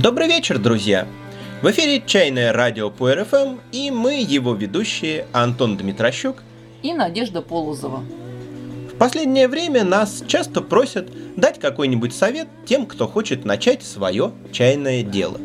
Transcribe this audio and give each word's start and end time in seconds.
Добрый 0.00 0.28
вечер, 0.28 0.60
друзья! 0.60 1.08
В 1.60 1.68
эфире 1.72 2.00
«Чайное 2.06 2.52
радио» 2.52 2.88
по 2.88 3.12
РФМ, 3.12 3.56
и 3.72 3.90
мы, 3.90 4.20
его 4.20 4.54
ведущие 4.54 5.26
Антон 5.32 5.76
Дмитрощук 5.76 6.44
и 6.84 6.92
Надежда 6.92 7.42
Полозова. 7.42 8.04
В 8.92 8.96
последнее 8.96 9.48
время 9.48 9.82
нас 9.82 10.22
часто 10.28 10.60
просят 10.60 11.10
дать 11.34 11.58
какой-нибудь 11.58 12.14
совет 12.14 12.46
тем, 12.64 12.86
кто 12.86 13.08
хочет 13.08 13.44
начать 13.44 13.82
свое 13.82 14.30
чайное 14.52 15.02
дело. 15.02 15.40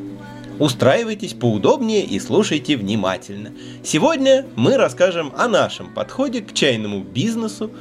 Устраивайтесь 0.59 1.33
поудобнее 1.33 2.05
и 2.05 2.19
слушайте 2.19 2.77
внимательно. 2.77 3.53
Сегодня 3.83 4.45
мы 4.55 4.77
расскажем 4.77 5.33
о 5.35 5.47
нашем 5.47 5.91
подходе 5.91 6.41
к 6.41 6.53
чайному 6.53 7.01
бизнесу, 7.01 7.71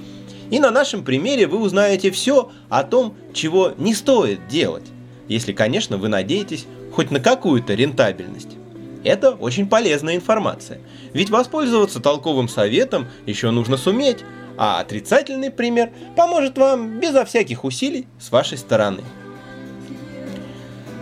и 0.51 0.59
на 0.59 0.71
нашем 0.71 1.05
примере 1.05 1.47
вы 1.47 1.59
узнаете 1.59 2.11
все 2.11 2.51
о 2.71 2.83
том, 2.83 3.15
чего 3.35 3.75
не 3.77 3.93
стоит 3.93 4.49
делать, 4.49 4.92
если, 5.29 5.53
конечно, 5.53 5.97
вы 5.97 6.09
надеетесь 6.09 6.67
хоть 6.93 7.11
на 7.11 7.21
какую-то 7.21 7.75
рентабельность. 7.75 8.57
Это 9.05 9.33
очень 9.33 9.69
полезная 9.69 10.15
информация, 10.15 10.81
ведь 11.13 11.31
воспользоваться 11.31 12.01
толковым 12.01 12.49
советом 12.49 13.09
еще 13.27 13.51
нужно 13.51 13.77
суметь, 13.77 14.19
а 14.57 14.81
отрицательный 14.81 15.51
пример 15.51 15.91
поможет 16.17 16.57
вам 16.57 17.01
безо 17.01 17.25
всяких 17.25 17.65
усилий 17.65 18.07
с 18.21 18.31
вашей 18.31 18.59
стороны. 18.59 19.03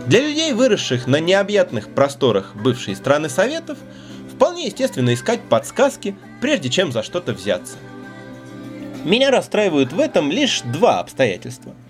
Для 0.07 0.21
людей, 0.21 0.51
выросших 0.53 1.05
на 1.05 1.19
необъятных 1.19 1.89
просторах 1.89 2.55
бывшей 2.55 2.95
страны 2.95 3.29
Советов, 3.29 3.77
вполне 4.33 4.65
естественно 4.65 5.13
искать 5.13 5.41
подсказки, 5.41 6.15
прежде 6.41 6.69
чем 6.69 6.91
за 6.91 7.03
что-то 7.03 7.33
взяться. 7.33 7.75
Меня 9.03 9.29
расстраивают 9.29 9.93
в 9.93 9.99
этом 9.99 10.31
лишь 10.31 10.61
два 10.61 10.99
обстоятельства– 10.99 11.75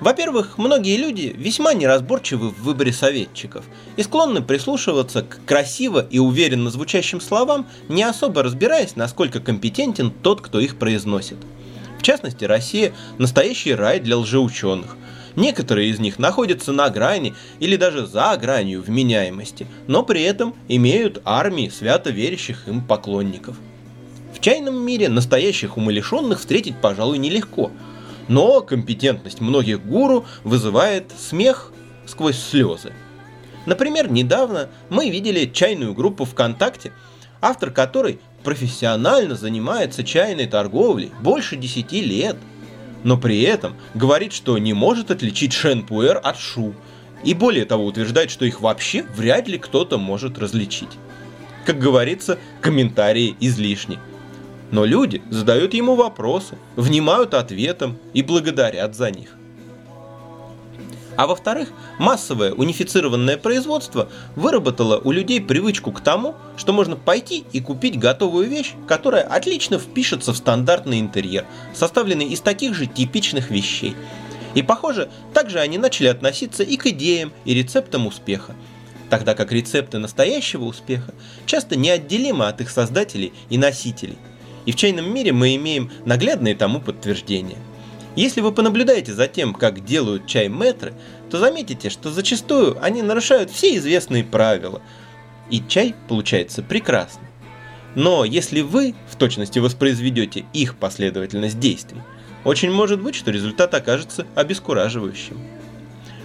во-первых, 0.00 0.58
многие 0.58 0.96
люди 0.96 1.34
весьма 1.36 1.74
неразборчивы 1.74 2.50
в 2.50 2.62
выборе 2.62 2.92
советчиков 2.92 3.64
и 3.96 4.02
склонны 4.04 4.42
прислушиваться 4.42 5.22
к 5.22 5.40
красиво 5.44 6.06
и 6.08 6.20
уверенно 6.20 6.70
звучащим 6.70 7.20
словам, 7.20 7.66
не 7.88 8.04
особо 8.04 8.44
разбираясь, 8.44 8.94
насколько 8.94 9.40
компетентен 9.40 10.12
тот, 10.12 10.40
кто 10.40 10.60
их 10.60 10.78
произносит. 10.78 11.38
В 11.98 12.02
частности, 12.02 12.44
Россия– 12.44 12.92
настоящий 13.18 13.74
рай 13.74 13.98
для 13.98 14.16
лжеученых. 14.18 14.96
Некоторые 15.34 15.90
из 15.90 15.98
них 15.98 16.20
находятся 16.20 16.72
на 16.72 16.88
грани 16.90 17.34
или 17.58 17.76
даже 17.76 18.06
за 18.06 18.36
гранью 18.36 18.82
вменяемости, 18.82 19.66
но 19.88 20.04
при 20.04 20.22
этом 20.22 20.54
имеют 20.68 21.20
армии 21.24 21.68
свято 21.68 22.10
верящих 22.10 22.68
им 22.68 22.82
поклонников. 22.82 23.56
В 24.32 24.40
чайном 24.40 24.80
мире 24.80 25.08
настоящих 25.08 25.76
умалишенных 25.76 26.38
встретить, 26.38 26.80
пожалуй, 26.80 27.18
нелегко– 27.18 27.72
но 28.28 28.60
компетентность 28.60 29.40
многих 29.40 29.84
гуру 29.84 30.26
вызывает 30.44 31.12
смех 31.18 31.72
сквозь 32.06 32.38
слезы. 32.38 32.92
Например, 33.66 34.10
недавно 34.10 34.68
мы 34.88 35.10
видели 35.10 35.46
чайную 35.46 35.94
группу 35.94 36.24
ВКонтакте, 36.24 36.92
автор 37.40 37.70
которой 37.70 38.20
профессионально 38.44 39.34
занимается 39.34 40.04
чайной 40.04 40.46
торговлей 40.46 41.12
больше 41.20 41.56
10 41.56 41.92
лет, 41.92 42.36
но 43.04 43.16
при 43.16 43.42
этом 43.42 43.76
говорит, 43.94 44.32
что 44.32 44.56
не 44.58 44.72
может 44.72 45.10
отличить 45.10 45.52
шенпуэр 45.52 46.20
от 46.22 46.38
шу, 46.38 46.74
и 47.24 47.34
более 47.34 47.64
того 47.64 47.84
утверждает, 47.84 48.30
что 48.30 48.44
их 48.44 48.60
вообще 48.60 49.04
вряд 49.14 49.48
ли 49.48 49.58
кто-то 49.58 49.98
может 49.98 50.38
различить. 50.38 50.90
Как 51.66 51.78
говорится, 51.78 52.38
комментарии 52.60 53.36
излишни. 53.40 53.98
Но 54.70 54.84
люди 54.84 55.22
задают 55.30 55.74
ему 55.74 55.94
вопросы, 55.94 56.58
внимают 56.76 57.34
ответам 57.34 57.96
и 58.12 58.22
благодарят 58.22 58.94
за 58.94 59.10
них. 59.10 59.34
А 61.16 61.26
во-вторых, 61.26 61.70
массовое 61.98 62.52
унифицированное 62.52 63.38
производство 63.38 64.08
выработало 64.36 65.00
у 65.02 65.10
людей 65.10 65.40
привычку 65.40 65.90
к 65.90 66.00
тому, 66.00 66.36
что 66.56 66.72
можно 66.72 66.94
пойти 66.94 67.44
и 67.52 67.60
купить 67.60 67.98
готовую 67.98 68.48
вещь, 68.48 68.74
которая 68.86 69.22
отлично 69.22 69.80
впишется 69.80 70.32
в 70.32 70.36
стандартный 70.36 71.00
интерьер, 71.00 71.44
составленный 71.74 72.26
из 72.26 72.40
таких 72.40 72.74
же 72.74 72.86
типичных 72.86 73.50
вещей. 73.50 73.96
И 74.54 74.62
похоже, 74.62 75.10
также 75.34 75.58
они 75.58 75.76
начали 75.76 76.06
относиться 76.06 76.62
и 76.62 76.76
к 76.76 76.86
идеям, 76.86 77.32
и 77.44 77.52
рецептам 77.52 78.06
успеха, 78.06 78.54
тогда 79.10 79.34
как 79.34 79.50
рецепты 79.50 79.98
настоящего 79.98 80.66
успеха 80.66 81.14
часто 81.46 81.74
неотделимы 81.74 82.46
от 82.46 82.60
их 82.60 82.70
создателей 82.70 83.32
и 83.50 83.58
носителей– 83.58 84.18
и 84.68 84.72
в 84.72 84.76
чайном 84.76 85.14
мире 85.14 85.32
мы 85.32 85.56
имеем 85.56 85.90
наглядные 86.04 86.54
тому 86.54 86.78
подтверждения. 86.78 87.56
Если 88.16 88.42
вы 88.42 88.52
понаблюдаете 88.52 89.14
за 89.14 89.26
тем, 89.26 89.54
как 89.54 89.82
делают 89.82 90.26
чай 90.26 90.48
метры, 90.48 90.92
то 91.30 91.38
заметите, 91.38 91.88
что 91.88 92.10
зачастую 92.10 92.76
они 92.84 93.00
нарушают 93.00 93.50
все 93.50 93.74
известные 93.78 94.24
правила, 94.24 94.82
и 95.48 95.62
чай 95.66 95.94
получается 96.06 96.62
прекрасный. 96.62 97.26
Но 97.94 98.26
если 98.26 98.60
вы 98.60 98.94
в 99.10 99.16
точности 99.16 99.58
воспроизведете 99.58 100.44
их 100.52 100.76
последовательность 100.76 101.58
действий, 101.58 102.02
очень 102.44 102.70
может 102.70 103.00
быть, 103.00 103.14
что 103.14 103.30
результат 103.30 103.72
окажется 103.72 104.26
обескураживающим. 104.34 105.40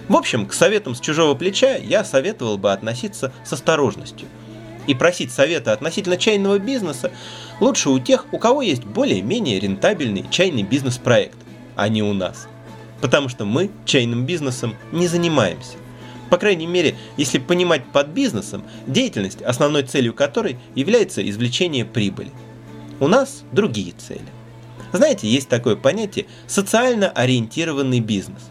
В 0.08 0.16
общем, 0.16 0.44
к 0.44 0.52
советам 0.52 0.94
с 0.94 1.00
чужого 1.00 1.34
плеча 1.34 1.76
я 1.76 2.04
советовал 2.04 2.58
бы 2.58 2.74
относиться 2.74 3.32
с 3.42 3.54
осторожностью– 3.54 4.28
и 4.86 4.94
просить 4.94 5.32
совета 5.32 5.72
относительно 5.72 6.16
чайного 6.16 6.58
бизнеса 6.58 7.10
лучше 7.60 7.90
у 7.90 7.98
тех, 7.98 8.26
у 8.32 8.38
кого 8.38 8.62
есть 8.62 8.84
более-менее 8.84 9.60
рентабельный 9.60 10.24
чайный 10.30 10.62
бизнес-проект, 10.62 11.38
а 11.76 11.88
не 11.88 12.02
у 12.02 12.12
нас. 12.12 12.48
Потому 13.00 13.28
что 13.28 13.44
мы 13.44 13.70
чайным 13.84 14.24
бизнесом 14.24 14.74
не 14.92 15.06
занимаемся. 15.06 15.76
По 16.30 16.38
крайней 16.38 16.66
мере, 16.66 16.96
если 17.16 17.38
понимать 17.38 17.84
под 17.86 18.08
бизнесом 18.08 18.64
деятельность, 18.86 19.42
основной 19.42 19.82
целью 19.82 20.14
которой 20.14 20.56
является 20.74 21.28
извлечение 21.28 21.84
прибыли. 21.84 22.30
У 23.00 23.08
нас 23.08 23.44
другие 23.52 23.92
цели. 23.92 24.24
Знаете, 24.92 25.28
есть 25.28 25.48
такое 25.48 25.76
понятие 25.76 26.26
социально 26.46 27.10
ориентированный 27.10 28.00
бизнес. 28.00 28.50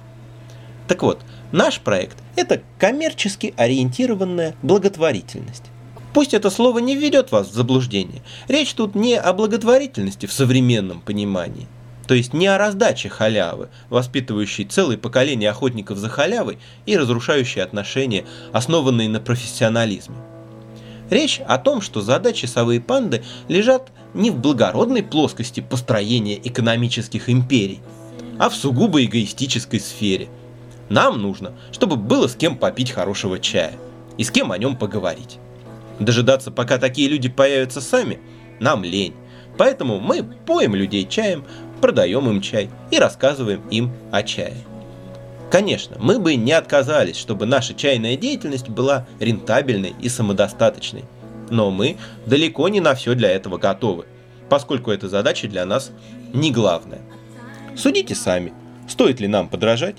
Так 0.87 1.01
вот, 1.01 1.21
наш 1.51 1.79
проект– 1.79 2.17
это 2.35 2.61
коммерчески 2.77 3.53
ориентированная 3.55 4.55
благотворительность. 4.61 5.72
Пусть 6.13 6.33
это 6.33 6.49
слово 6.49 6.79
не 6.79 6.95
введет 6.95 7.31
вас 7.31 7.49
в 7.49 7.53
заблуждение. 7.53 8.21
Речь 8.47 8.73
тут 8.73 8.93
не 8.93 9.15
о 9.15 9.33
благотворительности 9.33 10.27
в 10.27 10.33
современном 10.33 11.01
понимании. 11.01 11.67
То 12.07 12.13
есть 12.13 12.33
не 12.33 12.47
о 12.47 12.57
раздаче 12.57 13.09
халявы, 13.09 13.69
воспитывающей 13.89 14.65
целое 14.65 14.97
поколение 14.97 15.49
охотников 15.49 15.97
за 15.97 16.09
халявой 16.09 16.59
и 16.85 16.97
разрушающей 16.97 17.63
отношения, 17.63 18.25
основанные 18.51 19.09
на 19.09 19.19
профессионализме. 19.19 20.15
Речь 21.09 21.41
о 21.47 21.57
том, 21.57 21.81
что 21.81 22.01
задачи 22.01 22.45
совые 22.45 22.81
панды 22.81 23.23
лежат 23.47 23.91
не 24.13 24.31
в 24.31 24.37
благородной 24.37 25.03
плоскости 25.03 25.61
построения 25.61 26.39
экономических 26.43 27.29
империй, 27.29 27.79
а 28.37 28.49
в 28.49 28.55
сугубо 28.55 29.03
эгоистической 29.03 29.79
сфере. 29.79 30.27
Нам 30.89 31.21
нужно, 31.21 31.53
чтобы 31.71 31.95
было 31.95 32.27
с 32.27 32.35
кем 32.35 32.57
попить 32.57 32.91
хорошего 32.91 33.39
чая 33.39 33.73
и 34.17 34.23
с 34.23 34.31
кем 34.31 34.51
о 34.51 34.57
нем 34.57 34.75
поговорить. 34.75 35.39
Дожидаться, 36.03 36.51
пока 36.51 36.77
такие 36.77 37.07
люди 37.07 37.29
появятся 37.29 37.79
сами, 37.79 38.19
нам 38.59 38.83
лень. 38.83 39.15
Поэтому 39.57 39.99
мы 39.99 40.23
поем 40.23 40.75
людей 40.75 41.07
чаем, 41.09 41.45
продаем 41.81 42.29
им 42.29 42.41
чай 42.41 42.69
и 42.91 42.97
рассказываем 42.97 43.61
им 43.69 43.93
о 44.11 44.21
чае. 44.23 44.57
Конечно, 45.49 45.97
мы 45.99 46.19
бы 46.19 46.35
не 46.35 46.51
отказались, 46.51 47.15
чтобы 47.15 47.45
наша 47.45 47.73
чайная 47.73 48.17
деятельность 48.17 48.69
была 48.69 49.05
рентабельной 49.19 49.93
и 50.01 50.09
самодостаточной. 50.09 51.05
Но 51.49 51.71
мы 51.71 51.97
далеко 52.25 52.67
не 52.67 52.81
на 52.81 52.95
все 52.95 53.13
для 53.13 53.29
этого 53.29 53.57
готовы, 53.57 54.05
поскольку 54.49 54.91
эта 54.91 55.07
задача 55.07 55.47
для 55.47 55.65
нас 55.65 55.91
не 56.33 56.51
главная. 56.51 57.01
Судите 57.77 58.15
сами, 58.15 58.51
стоит 58.89 59.19
ли 59.21 59.27
нам 59.27 59.47
подражать, 59.47 59.97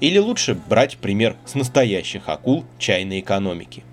или 0.00 0.18
лучше 0.18 0.54
брать 0.54 0.96
пример 0.96 1.36
с 1.44 1.54
настоящих 1.54 2.28
акул 2.28 2.64
чайной 2.78 3.20
экономики. 3.20 3.84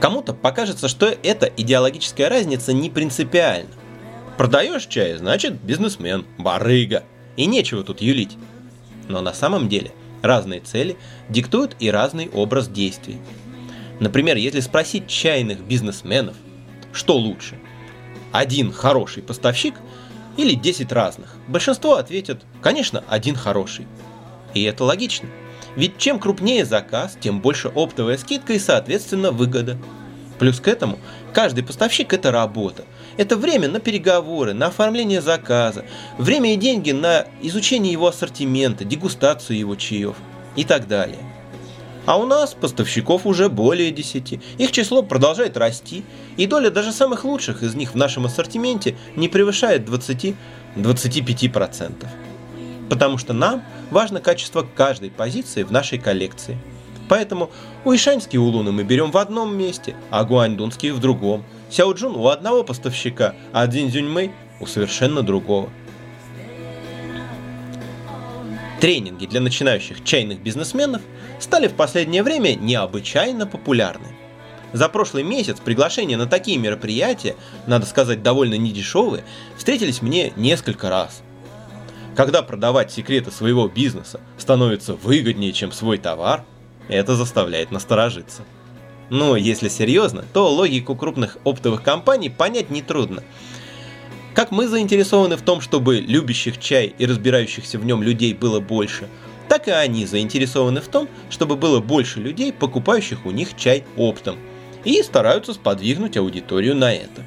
Кому-то 0.00 0.34
покажется, 0.34 0.88
что 0.88 1.06
эта 1.06 1.46
идеологическая 1.46 2.28
разница 2.28 2.72
не 2.72 2.90
принципиальна. 2.90 3.70
Продаешь 4.36 4.86
чай, 4.86 5.16
значит 5.16 5.54
бизнесмен, 5.54 6.26
барыга. 6.36 7.04
И 7.36 7.46
нечего 7.46 7.82
тут 7.82 8.02
юлить. 8.02 8.36
Но 9.08 9.20
на 9.20 9.32
самом 9.32 9.68
деле 9.68 9.92
разные 10.22 10.60
цели 10.60 10.96
диктуют 11.28 11.76
и 11.78 11.90
разный 11.90 12.28
образ 12.28 12.68
действий. 12.68 13.18
Например, 13.98 14.36
если 14.36 14.60
спросить 14.60 15.08
чайных 15.08 15.60
бизнесменов, 15.60 16.36
что 16.92 17.16
лучше, 17.16 17.58
один 18.32 18.72
хороший 18.72 19.22
поставщик 19.22 19.74
или 20.36 20.54
10 20.54 20.92
разных, 20.92 21.34
большинство 21.48 21.94
ответят, 21.94 22.42
конечно, 22.60 23.02
один 23.08 23.34
хороший. 23.34 23.86
И 24.52 24.62
это 24.62 24.84
логично– 24.84 25.28
ведь 25.76 25.98
чем 25.98 26.18
крупнее 26.18 26.64
заказ, 26.64 27.16
тем 27.20 27.40
больше 27.40 27.68
оптовая 27.68 28.16
скидка 28.16 28.54
и, 28.54 28.58
соответственно, 28.58 29.30
выгода. 29.30 29.76
Плюс 30.38 30.60
к 30.60 30.68
этому, 30.68 30.98
каждый 31.32 31.64
поставщик– 31.64 32.12
это 32.14 32.30
работа. 32.30 32.84
Это 33.16 33.36
время 33.36 33.68
на 33.68 33.80
переговоры, 33.80 34.52
на 34.52 34.66
оформление 34.66 35.20
заказа, 35.20 35.84
время 36.18 36.52
и 36.52 36.56
деньги 36.56 36.92
на 36.92 37.26
изучение 37.40 37.92
его 37.92 38.08
ассортимента, 38.08 38.84
дегустацию 38.84 39.58
его 39.58 39.76
чаев 39.76 40.16
и 40.56 40.64
так 40.64 40.88
далее. 40.88 41.18
А 42.04 42.18
у 42.18 42.26
нас 42.26 42.54
поставщиков 42.54 43.26
уже 43.26 43.48
более 43.48 43.90
10. 43.90 44.40
Их 44.58 44.72
число 44.72 45.02
продолжает 45.02 45.56
расти, 45.56 46.04
и 46.36 46.46
доля 46.46 46.70
даже 46.70 46.92
самых 46.92 47.24
лучших 47.24 47.62
из 47.62 47.74
них 47.74 47.94
в 47.94 47.96
нашем 47.96 48.26
ассортименте 48.26 48.96
не 49.16 49.28
превышает 49.28 49.88
20-25%. 49.88 52.06
Потому 52.88 53.18
что 53.18 53.32
нам 53.32 53.62
важно 53.90 54.20
качество 54.20 54.66
каждой 54.74 55.10
позиции 55.10 55.62
в 55.62 55.72
нашей 55.72 55.98
коллекции. 55.98 56.58
Поэтому 57.08 57.50
уишаньские 57.84 58.40
улуны 58.40 58.72
мы 58.72 58.82
берем 58.82 59.10
в 59.10 59.16
одном 59.16 59.56
месте, 59.56 59.94
а 60.10 60.24
гуаньдунские 60.24 60.92
в 60.92 61.00
другом. 61.00 61.44
Сяоджун 61.70 62.16
у 62.16 62.28
одного 62.28 62.64
поставщика, 62.64 63.34
а 63.52 63.66
Дзиньцзюньмэй 63.66 64.32
у 64.60 64.66
совершенно 64.66 65.22
другого. 65.22 65.70
Тренинги 68.80 69.26
для 69.26 69.40
начинающих 69.40 70.04
чайных 70.04 70.40
бизнесменов 70.40 71.02
стали 71.40 71.68
в 71.68 71.74
последнее 71.74 72.22
время 72.22 72.54
необычайно 72.54 73.46
популярны. 73.46 74.08
За 74.72 74.88
прошлый 74.88 75.22
месяц 75.22 75.58
приглашения 75.60 76.16
на 76.16 76.26
такие 76.26 76.58
мероприятия, 76.58 77.36
надо 77.66 77.86
сказать, 77.86 78.22
довольно 78.22 78.54
недешевые, 78.54 79.24
встретились 79.56 80.02
мне 80.02 80.32
несколько 80.36 80.90
раз. 80.90 81.22
Когда 82.16 82.42
продавать 82.42 82.90
секреты 82.90 83.30
своего 83.30 83.68
бизнеса 83.68 84.20
становится 84.38 84.94
выгоднее, 84.94 85.52
чем 85.52 85.70
свой 85.70 85.98
товар, 85.98 86.44
это 86.88 87.14
заставляет 87.14 87.70
насторожиться. 87.70 88.42
Но 89.10 89.36
если 89.36 89.68
серьезно, 89.68 90.24
то 90.32 90.50
логику 90.52 90.96
крупных 90.96 91.38
оптовых 91.44 91.82
компаний 91.82 92.30
понять 92.30 92.70
нетрудно– 92.70 93.22
как 94.36 94.50
мы 94.50 94.68
заинтересованы 94.68 95.38
в 95.38 95.40
том, 95.40 95.62
чтобы 95.62 95.96
любящих 95.96 96.60
чай 96.60 96.94
и 96.98 97.06
разбирающихся 97.06 97.78
в 97.78 97.86
нем 97.86 98.02
людей 98.02 98.34
было 98.34 98.60
больше, 98.60 99.08
так 99.48 99.66
и 99.66 99.70
они 99.70 100.04
заинтересованы 100.04 100.82
в 100.82 100.88
том, 100.88 101.08
чтобы 101.30 101.56
было 101.56 101.80
больше 101.80 102.20
людей, 102.20 102.52
покупающих 102.52 103.24
у 103.24 103.30
них 103.30 103.56
чай 103.56 103.84
оптом, 103.96 104.36
и 104.84 105.02
стараются 105.02 105.54
сподвигнуть 105.54 106.18
аудиторию 106.18 106.76
на 106.76 106.92
это. 106.92 107.24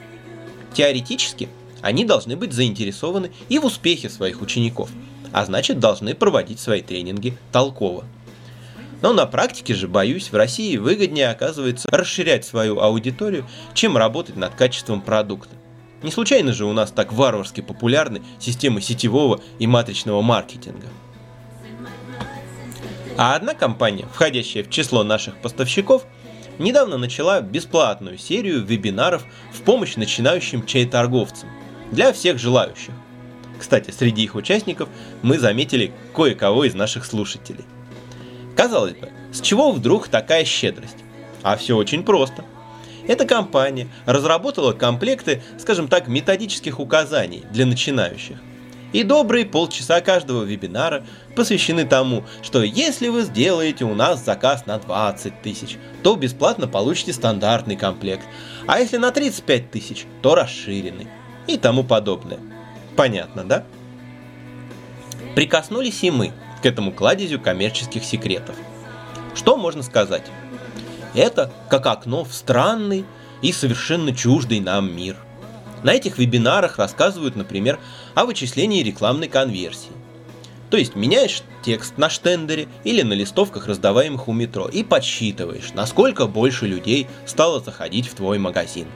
Теоретически, 0.76 1.50
они 1.81 2.06
должны 2.06 2.36
быть 2.36 2.54
заинтересованы 2.54 3.31
и 3.48 3.60
в 3.60 3.66
успехе 3.66 4.10
своих 4.10 4.42
учеников, 4.42 4.90
а 5.31 5.46
значит 5.46 5.80
должны 5.80 6.16
проводить 6.16 6.60
свои 6.60 6.81
тренинги 6.81 7.38
толково. 7.52 8.06
Но 9.02 9.14
на 9.14 9.26
практике 9.26 9.74
же, 9.74 9.88
боюсь, 9.88 10.31
в 10.31 10.36
России 10.36 10.76
выгоднее 10.78 11.30
оказывается 11.30 11.88
расширять 11.90 12.46
свою 12.46 12.80
аудиторию, 12.80 13.46
чем 13.74 13.96
работать 13.96 14.36
над 14.36 14.56
качеством 14.56 15.02
продукта. 15.02 15.56
Не 16.04 16.12
случайно 16.12 16.54
же 16.54 16.66
у 16.66 16.74
нас 16.74 16.92
так 16.92 17.14
варварски 17.14 17.62
популярны 17.62 18.22
системы 18.40 18.81
сетевого 18.81 19.42
и 19.58 19.68
матричного 19.68 20.22
маркетинга. 20.22 20.88
А 23.18 23.36
одна 23.36 23.54
компания, 23.54 24.08
входящая 24.14 24.64
в 24.64 24.70
число 24.70 25.04
наших 25.04 25.42
поставщиков, 25.42 26.06
недавно 26.58 26.98
начала 26.98 27.42
бесплатную 27.42 28.18
серию 28.18 28.64
вебинаров 28.64 29.26
в 29.54 29.62
помощь 29.62 29.98
начинающим 29.98 30.66
чай-торговцам 30.66 31.50
для 31.92 32.14
всех 32.14 32.38
желающих. 32.40 32.94
Кстати, 33.58 33.92
среди 33.92 34.24
их 34.24 34.36
участников 34.36 34.90
мы 35.22 35.38
заметили 35.38 35.92
кое-кого 36.16 36.66
из 36.66 36.76
наших 36.76 37.06
слушателей. 37.06 37.66
Казалось 38.56 38.94
бы, 38.94 39.10
с 39.32 39.42
чего 39.42 39.72
вдруг 39.72 40.08
такая 40.08 40.46
щедрость? 40.46 40.98
А 41.44 41.56
все 41.58 41.76
очень 41.76 42.04
просто– 42.04 42.46
эта 43.10 43.26
компания 43.26 43.88
разработала 44.06 44.72
комплекты, 44.72 45.42
скажем 45.58 45.88
так, 45.88 46.08
методических 46.08 46.80
указаний 46.80 47.44
для 47.52 47.66
начинающих. 47.66 48.38
И 48.94 49.02
добрые 49.02 49.48
полчаса 49.48 50.00
каждого 50.02 50.44
вебинара 50.44 51.04
посвящены 51.36 51.88
тому, 51.88 52.24
что 52.44 52.62
если 52.62 53.08
вы 53.08 53.24
сделаете 53.24 53.86
у 53.86 53.96
нас 53.96 54.24
заказ 54.24 54.68
на 54.68 54.78
20 54.78 55.42
тысяч, 55.42 55.80
то 56.04 56.16
бесплатно 56.16 56.68
получите 56.68 57.12
стандартный 57.12 57.76
комплект, 57.76 58.28
а 58.68 58.80
если 58.80 58.98
на 58.98 59.10
35 59.10 59.72
тысяч, 59.72 60.06
то 60.22 60.36
расширенный 60.36 61.08
и 61.50 61.57
тому 61.57 61.84
подобное. 61.84 62.40
Понятно, 62.96 63.44
да? 63.44 63.63
Прикоснулись 65.36 66.04
и 66.04 66.12
мы 66.12 66.31
к 66.62 66.66
этому 66.66 66.92
кладезю 66.92 67.40
коммерческих 67.40 68.04
секретов. 68.04 68.56
Что 69.36 69.57
можно 69.57 69.84
сказать? 69.84 70.25
Это 71.16 71.51
как 71.69 71.88
окно 71.88 72.24
в 72.24 72.34
странный 72.34 73.06
и 73.42 73.51
совершенно 73.51 74.16
чуждый 74.16 74.60
нам 74.60 74.96
мир. 74.96 75.18
На 75.81 75.94
этих 75.94 76.18
вебинарах 76.18 76.78
рассказывают, 76.78 77.36
например, 77.36 77.80
о 78.13 78.25
вычислении 78.25 78.84
рекламной 78.84 79.28
конверсии. 79.28 79.92
То 80.69 80.78
есть 80.78 80.95
меняешь 80.95 81.42
текст 81.63 81.98
на 81.98 82.10
штендере 82.10 82.68
или 82.84 83.02
на 83.02 83.13
листовках, 83.13 83.68
раздаваемых 83.68 84.28
у 84.28 84.34
метро, 84.34 84.68
и 84.68 84.84
подсчитываешь, 84.84 85.74
насколько 85.74 86.28
больше 86.28 86.68
людей 86.68 87.07
стало 87.25 87.60
заходить 87.60 88.07
в 88.07 88.13
твой 88.13 88.38
магазин. 88.38 88.88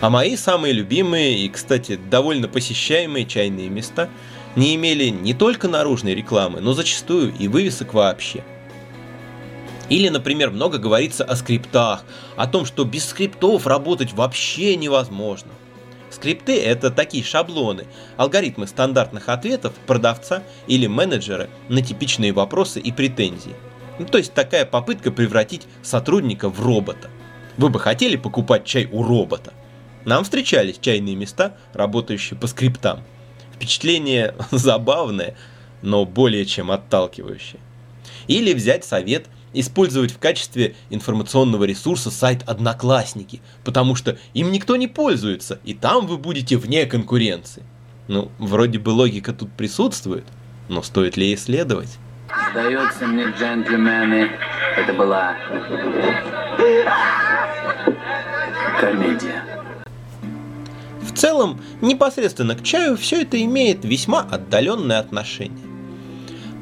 А 0.00 0.10
мои 0.10 0.36
самые 0.36 0.72
любимые 0.72 1.38
и, 1.38 1.48
кстати, 1.48 1.98
довольно 2.10 2.48
посещаемые 2.48 3.26
чайные 3.26 3.68
места 3.68 4.08
не 4.56 4.74
имели 4.74 5.08
не 5.08 5.34
только 5.34 5.68
наружной 5.68 6.14
рекламы, 6.14 6.60
но 6.60 6.72
зачастую 6.72 7.34
и 7.38 7.48
вывесок 7.48 7.94
вообще– 7.94 8.44
или, 9.90 10.08
например, 10.08 10.52
много 10.52 10.78
говорится 10.78 11.24
о 11.24 11.36
скриптах, 11.36 12.04
о 12.36 12.46
том, 12.46 12.64
что 12.64 12.84
без 12.84 13.06
скриптов 13.06 13.66
работать 13.66 14.12
вообще 14.12 14.76
невозможно. 14.76 15.50
Скрипты– 16.10 16.60
это 16.64 16.90
такие 16.90 17.24
шаблоны, 17.24 17.86
алгоритмы 18.16 18.66
стандартных 18.66 19.28
ответов 19.28 19.74
продавца 19.86 20.44
или 20.68 20.86
менеджера 20.86 21.48
на 21.68 21.82
типичные 21.82 22.32
вопросы 22.32 22.80
и 22.80 22.92
претензии. 22.92 23.54
Ну, 23.98 24.06
то 24.06 24.18
есть 24.18 24.32
такая 24.32 24.64
попытка 24.64 25.10
превратить 25.10 25.66
сотрудника 25.82 26.48
в 26.48 26.64
робота. 26.64 27.10
Вы 27.56 27.68
бы 27.68 27.78
хотели 27.80 28.16
покупать 28.16 28.64
чай 28.64 28.88
у 28.90 29.02
робота? 29.02 29.52
Нам 30.04 30.24
встречались 30.24 30.78
чайные 30.80 31.14
места, 31.14 31.56
работающие 31.72 32.38
по 32.38 32.46
скриптам. 32.46 33.00
Впечатление 33.54 34.34
забавное, 34.50 35.36
но 35.82 36.04
более 36.04 36.46
чем 36.46 36.70
отталкивающее. 36.70 37.60
Или 38.26 38.52
взять 38.52 38.84
совет– 38.84 39.26
использовать 39.52 40.12
в 40.12 40.18
качестве 40.18 40.74
информационного 40.90 41.64
ресурса 41.64 42.10
сайт 42.10 42.42
Одноклассники, 42.48 43.40
потому 43.64 43.94
что 43.94 44.18
им 44.34 44.52
никто 44.52 44.76
не 44.76 44.86
пользуется, 44.86 45.60
и 45.64 45.74
там 45.74 46.06
вы 46.06 46.18
будете 46.18 46.56
вне 46.56 46.86
конкуренции. 46.86 47.62
Ну, 48.08 48.30
вроде 48.38 48.78
бы 48.78 48.90
логика 48.90 49.32
тут 49.32 49.52
присутствует, 49.52 50.24
но 50.68 50.82
стоит 50.82 51.16
ли 51.16 51.34
исследовать? 51.34 51.98
Сдается 52.50 53.06
мне, 53.06 53.24
джентльмены, 53.24 54.30
это 54.76 54.92
была 54.92 55.36
комедия. 58.80 59.39
Целом, 61.20 61.60
непосредственно 61.82 62.54
к 62.54 62.62
чаю 62.62 62.96
все 62.96 63.22
это 63.22 63.42
имеет 63.42 63.84
весьма 63.84 64.20
отдаленное 64.20 64.98
отношение. 64.98 65.66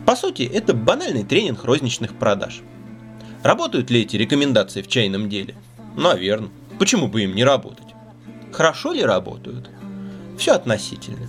По 0.05 0.17
сути, 0.17 0.43
это 0.43 0.75
банальный 0.75 1.25
тренинг 1.25 1.65
розничных 1.65 2.15
продаж– 2.15 2.61
Работают 3.43 3.91
ли 3.91 4.03
эти 4.03 4.17
рекомендации 4.17 4.83
в 4.83 4.89
чайном 4.89 5.29
деле? 5.29 5.55
Наверное. 5.97 6.51
Почему 6.79 7.09
бы 7.09 7.23
им 7.23 7.35
не 7.35 7.45
работать? 7.45 7.87
Хорошо 8.53 8.93
ли 8.93 9.03
работают? 9.03 9.71
Все 10.37 10.53
относительно. 10.53 11.29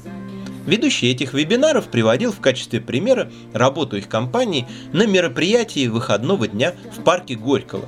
Ведущий 0.65 1.09
этих 1.09 1.33
вебинаров 1.33 1.87
приводил 1.87 2.31
в 2.31 2.39
качестве 2.39 2.79
примера 2.79 3.31
работу 3.53 3.97
их 3.97 4.07
компании 4.07 4.67
на 4.91 5.05
мероприятии 5.05 5.87
выходного 5.87 6.47
дня 6.47 6.75
в 6.95 7.03
парке 7.03 7.35
Горького. 7.35 7.85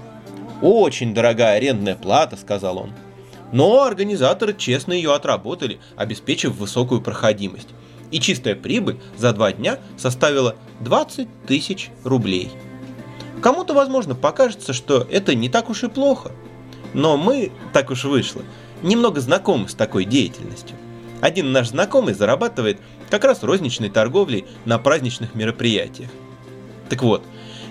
«Очень 0.62 1.13
дорогая 1.13 1.57
арендная 1.57 1.95
плата»,— 1.95 2.38
сказал 2.41 2.77
он. 2.77 2.91
Но 3.51 3.84
организаторы 3.84 4.53
честно 4.53 4.93
ее 4.93 5.13
отработали, 5.13 5.79
обеспечив 5.96 6.55
высокую 6.55 7.01
проходимость. 7.01 7.67
И 8.12 8.20
чистая 8.20 8.55
прибыль 8.55 9.00
за 9.17 9.34
два 9.34 9.51
дня 9.51 9.79
составила 9.98 10.55
20 10.81 11.27
тысяч 11.48 11.89
рублей. 12.03 12.51
Кому-то, 13.41 13.74
возможно, 13.74 14.15
покажется, 14.15 14.74
что 14.74 15.08
это 15.10 15.34
не 15.34 15.50
так 15.50 15.70
уж 15.70 15.84
и 15.84 15.89
плохо. 15.89 16.31
Но 16.93 17.17
мы, 17.17 17.51
так 17.74 17.89
уж 17.89 18.03
вышло, 18.03 18.43
немного 18.84 19.22
знакомы 19.22 19.70
с 19.70 19.74
такой 19.74 20.05
деятельностью. 20.05 20.75
Один 21.22 21.51
наш 21.51 21.70
знакомый 21.70 22.13
зарабатывает 22.13 22.79
как 23.10 23.24
раз 23.24 23.43
розничной 23.43 23.89
торговлей 23.89 24.46
на 24.65 24.77
праздничных 24.79 25.36
мероприятиях. 25.36 26.10
Так 26.89 27.03
вот, 27.03 27.24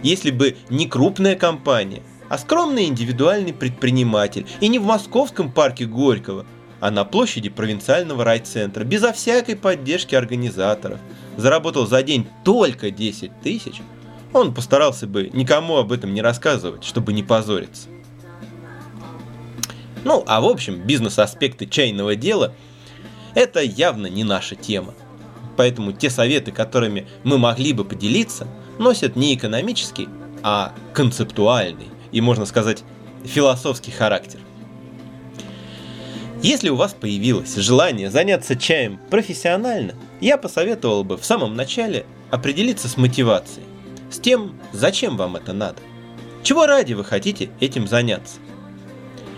если 0.02 0.30
бы 0.30 0.56
не 0.70 0.86
крупная 0.86 1.36
компания, 1.36 2.02
а 2.30 2.38
скромный 2.38 2.86
индивидуальный 2.86 3.52
предприниматель, 3.52 4.46
и 4.60 4.68
не 4.68 4.78
в 4.78 4.84
московском 4.84 5.52
парке 5.52 5.84
Горького, 5.84 6.46
а 6.80 6.90
на 6.90 7.04
площади 7.04 7.50
провинциального 7.50 8.24
райцентра, 8.24 8.84
безо 8.84 9.12
всякой 9.12 9.56
поддержки 9.56 10.14
организаторов, 10.14 10.98
заработал 11.36 11.86
за 11.86 12.02
день 12.02 12.26
только 12.42 12.90
10 12.90 13.42
тысяч– 13.42 13.82
он 14.32 14.54
постарался 14.54 15.06
бы 15.06 15.30
никому 15.32 15.76
об 15.76 15.92
этом 15.92 16.14
не 16.14 16.22
рассказывать, 16.22 16.84
чтобы 16.84 17.12
не 17.12 17.22
позориться. 17.22 17.88
Ну, 20.04 20.24
а 20.26 20.40
в 20.40 20.46
общем, 20.46 20.80
бизнес-аспекты 20.80 21.66
чайного 21.66 22.16
дела– 22.16 22.54
это 23.34 23.60
явно 23.60 24.06
не 24.06 24.24
наша 24.24 24.54
тема. 24.54 24.94
Поэтому 25.56 25.92
те 25.92 26.08
советы, 26.08 26.52
которыми 26.52 27.06
мы 27.22 27.38
могли 27.38 27.72
бы 27.72 27.84
поделиться, 27.84 28.46
носят 28.78 29.16
не 29.16 29.34
экономический, 29.34 30.08
а 30.42 30.72
концептуальный 30.94 31.88
и, 32.12 32.20
можно 32.20 32.46
сказать, 32.46 32.82
философский 33.24 33.90
характер. 33.90 34.40
Если 36.42 36.70
у 36.70 36.76
вас 36.76 36.94
появилось 36.94 37.54
желание 37.56 38.10
заняться 38.10 38.56
чаем 38.56 38.98
профессионально, 39.10 39.94
я 40.20 40.38
посоветовал 40.38 41.04
бы 41.04 41.18
в 41.18 41.24
самом 41.24 41.54
начале 41.54 42.06
определиться 42.30 42.88
с 42.88 42.96
мотивацией, 42.96 43.66
с 44.10 44.18
тем, 44.18 44.58
зачем 44.72 45.18
вам 45.18 45.36
это 45.36 45.52
надо. 45.52 45.80
Чего 46.42 46.64
ради 46.66 46.94
вы 46.94 47.04
хотите 47.04 47.50
этим 47.60 47.86
заняться? 47.86 48.38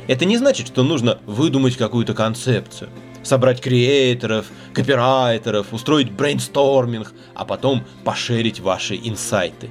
Это 0.07 0.25
не 0.25 0.37
значит, 0.37 0.69
что 0.69 0.85
нужно 0.85 1.19
выдумать 1.27 1.77
какую-то 1.77 2.15
концепцию, 2.15 2.91
собрать 3.25 3.61
креаторов, 3.61 4.47
копирайтеров, 4.73 5.73
устроить 5.73 6.13
брейнсторминг, 6.13 7.13
а 7.35 7.45
потом 7.45 7.85
пошерить 8.05 8.61
ваши 8.61 8.97
инсайты. 8.97 9.71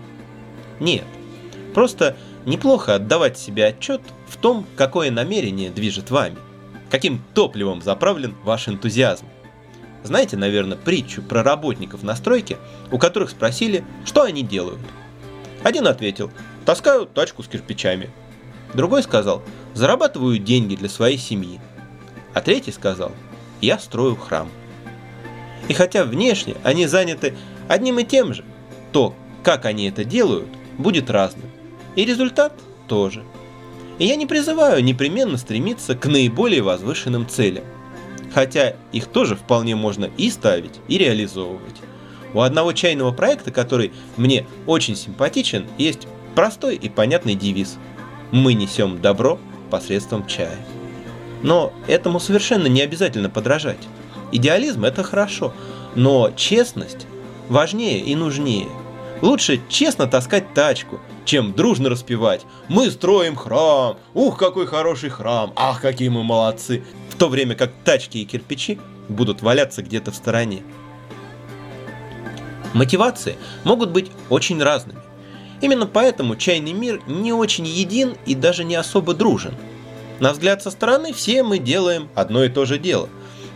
Нет, 0.79 1.05
просто 1.73 2.17
неплохо 2.45 2.95
отдавать 2.95 3.37
себе 3.37 3.67
отчет 3.67 4.01
в 4.27 4.37
том, 4.37 4.65
какое 4.75 5.11
намерение 5.11 5.69
движет 5.69 6.11
вами– 6.11 6.37
каким 6.91 7.21
топливом 7.33 7.81
заправлен 7.81 8.35
ваш 8.43 8.67
энтузиазм. 8.67 9.25
Знаете, 10.03 10.35
наверное, 10.35 10.77
притчу 10.77 11.21
про 11.21 11.41
работников 11.41 12.03
на 12.03 12.15
стройке, 12.15 12.57
у 12.91 12.97
которых 12.97 13.29
спросили, 13.29 13.85
что 14.03 14.23
они 14.23 14.43
делают. 14.43 14.81
Один 15.63 15.87
ответил, 15.87 16.31
таскаю 16.65 17.05
тачку 17.05 17.43
с 17.43 17.47
кирпичами. 17.47 18.09
Другой 18.73 19.03
сказал, 19.03 19.41
зарабатываю 19.73 20.37
деньги 20.37 20.75
для 20.75 20.89
своей 20.89 21.17
семьи. 21.17 21.61
А 22.33 22.41
третий 22.41 22.71
сказал, 22.71 23.13
я 23.61 23.79
строю 23.79 24.15
храм. 24.15 24.49
И 25.67 25.73
хотя 25.73 26.03
внешне 26.03 26.55
они 26.63 26.87
заняты 26.87 27.35
одним 27.69 27.99
и 27.99 28.03
тем 28.03 28.33
же, 28.33 28.43
то, 28.91 29.15
как 29.43 29.65
они 29.65 29.87
это 29.87 30.03
делают, 30.03 30.49
будет 30.77 31.09
разным. 31.09 31.49
И 31.95 32.05
результат 32.05 32.53
тоже– 32.87 33.23
и 34.01 34.05
я 34.05 34.15
не 34.15 34.25
призываю 34.25 34.83
непременно 34.83 35.37
стремиться 35.37 35.93
к 35.93 36.07
наиболее 36.07 36.63
возвышенным 36.63 37.29
целям. 37.29 37.63
Хотя 38.33 38.75
их 38.91 39.05
тоже 39.05 39.35
вполне 39.35 39.75
можно 39.75 40.09
и 40.17 40.31
ставить, 40.31 40.79
и 40.87 40.97
реализовывать. 40.97 41.75
У 42.33 42.41
одного 42.41 42.73
чайного 42.73 43.11
проекта, 43.11 43.51
который 43.51 43.91
мне 44.17 44.47
очень 44.65 44.95
симпатичен, 44.95 45.67
есть 45.77 46.07
простой 46.33 46.77
и 46.77 46.89
понятный 46.89 47.35
девиз. 47.35 47.77
Мы 48.31 48.55
несем 48.55 48.99
добро 48.99 49.37
посредством 49.69 50.25
чая. 50.25 50.57
Но 51.43 51.71
этому 51.87 52.19
совершенно 52.19 52.65
не 52.65 52.81
обязательно 52.81 53.29
подражать. 53.29 53.87
Идеализм– 54.31 54.83
это 54.85 55.03
хорошо, 55.03 55.53
но 55.93 56.31
честность 56.35 57.05
важнее 57.49 57.99
и 57.99 58.15
нужнее. 58.15 58.69
Лучше 59.21 59.61
честно 59.69 60.07
таскать 60.07 60.55
тачку, 60.55 60.99
чем 61.25 61.53
дружно 61.53 61.89
распевать 61.89 62.45
«Мы 62.67 62.89
строим 62.89 63.35
храм! 63.35 63.97
Ух, 64.13 64.37
какой 64.37 64.65
хороший 64.65 65.09
храм! 65.09 65.53
Ах, 65.55 65.81
какие 65.81 66.09
мы 66.09 66.23
молодцы!» 66.23 66.83
В 67.09 67.15
то 67.17 67.29
время 67.29 67.55
как 67.55 67.71
тачки 67.83 68.17
и 68.17 68.25
кирпичи 68.25 68.79
будут 69.07 69.41
валяться 69.41 69.83
где-то 69.83 70.11
в 70.11 70.15
стороне. 70.15 70.63
Мотивации 72.73 73.35
могут 73.63 73.91
быть 73.91 74.11
очень 74.29 74.61
разными. 74.61 74.99
Именно 75.61 75.85
поэтому 75.85 76.35
чайный 76.35 76.73
мир 76.73 77.01
не 77.07 77.33
очень 77.33 77.67
един 77.67 78.15
и 78.25 78.33
даже 78.33 78.63
не 78.63 78.75
особо 78.75 79.13
дружен. 79.13 79.53
На 80.19 80.33
взгляд 80.33 80.63
со 80.63 80.71
стороны 80.71 81.13
все 81.13 81.43
мы 81.43 81.59
делаем 81.59 82.09
одно 82.15 82.43
и 82.43 82.49
то 82.49 82.65
же 82.65 82.79
дело. 82.79 83.09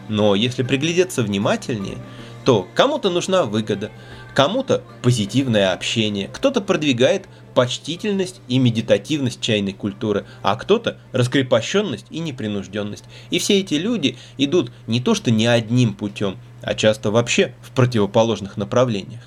Но 0.07 0.35
если 0.35 0.63
приглядеться 0.63 1.23
внимательнее, 1.23 1.97
то 2.43 2.67
кому-то 2.75 3.09
нужна 3.09 3.43
выгода, 3.43 3.91
кому-то 4.35 4.83
позитивное 5.01 5.71
общение, 5.71 6.27
кто-то 6.27 6.59
продвигает 6.59 7.27
почтительность 7.55 8.41
и 8.49 8.59
медитативность 8.59 9.39
чайной 9.39 9.71
культуры, 9.71 10.25
а 10.43 10.57
кто-то 10.57 10.97
раскрепощенность 11.13 12.05
и 12.09 12.19
непринужденность. 12.19 13.05
И 13.29 13.39
все 13.39 13.61
эти 13.61 13.75
люди 13.75 14.17
идут 14.37 14.73
не 14.87 14.99
то 14.99 15.15
что 15.15 15.31
не 15.31 15.47
одним 15.47 15.93
путем, 15.93 16.37
а 16.61 16.75
часто 16.75 17.11
вообще 17.11 17.53
в 17.61 17.71
противоположных 17.71 18.57
направлениях. 18.57 19.21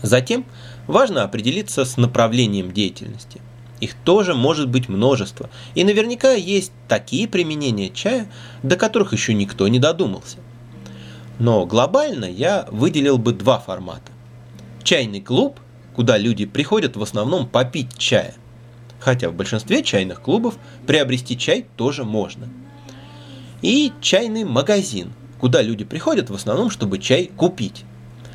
Затем 0.00 0.46
важно 0.86 1.22
определиться 1.22 1.84
с 1.84 1.98
направлением 1.98 2.72
деятельности. 2.72 3.42
Их 3.78 3.94
тоже 3.94 4.32
может 4.32 4.70
быть 4.70 4.88
множество, 4.88 5.50
и 5.74 5.84
наверняка 5.84 6.32
есть 6.32 6.72
такие 6.88 7.28
применения 7.28 7.90
чая, 7.90 8.30
до 8.62 8.76
которых 8.76 9.12
еще 9.12 9.34
никто 9.34 9.68
не 9.68 9.78
додумался. 9.78 10.38
Но 11.38 11.66
глобально 11.66 12.24
я 12.24 12.66
выделил 12.70 13.18
бы 13.18 13.32
два 13.32 13.58
формата. 13.58 14.12
Чайный 14.82 15.20
клуб 15.20 15.60
куда 15.94 16.18
люди 16.18 16.44
приходят 16.44 16.96
в 16.96 17.02
основном 17.02 17.46
попить 17.46 17.96
чая. 17.96 18.34
Хотя 19.00 19.30
в 19.30 19.34
большинстве 19.34 19.82
чайных 19.82 20.20
клубов 20.20 20.58
приобрести 20.86 21.38
чай 21.38 21.66
тоже 21.76 22.04
можно. 22.04 22.48
И 23.62 23.92
чайный 24.02 24.44
магазин, 24.44 25.12
куда 25.40 25.62
люди 25.62 25.84
приходят 25.84 26.28
в 26.28 26.34
основном, 26.34 26.70
чтобы 26.70 26.98
чай 26.98 27.30
купить. 27.34 27.84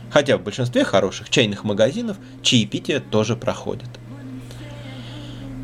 Хотя 0.09 0.37
в 0.37 0.43
большинстве 0.43 0.83
хороших 0.83 1.29
чайных 1.29 1.63
магазинов 1.63 2.17
чаепитие 2.41 2.99
тоже 2.99 3.35
проходит. 3.35 3.89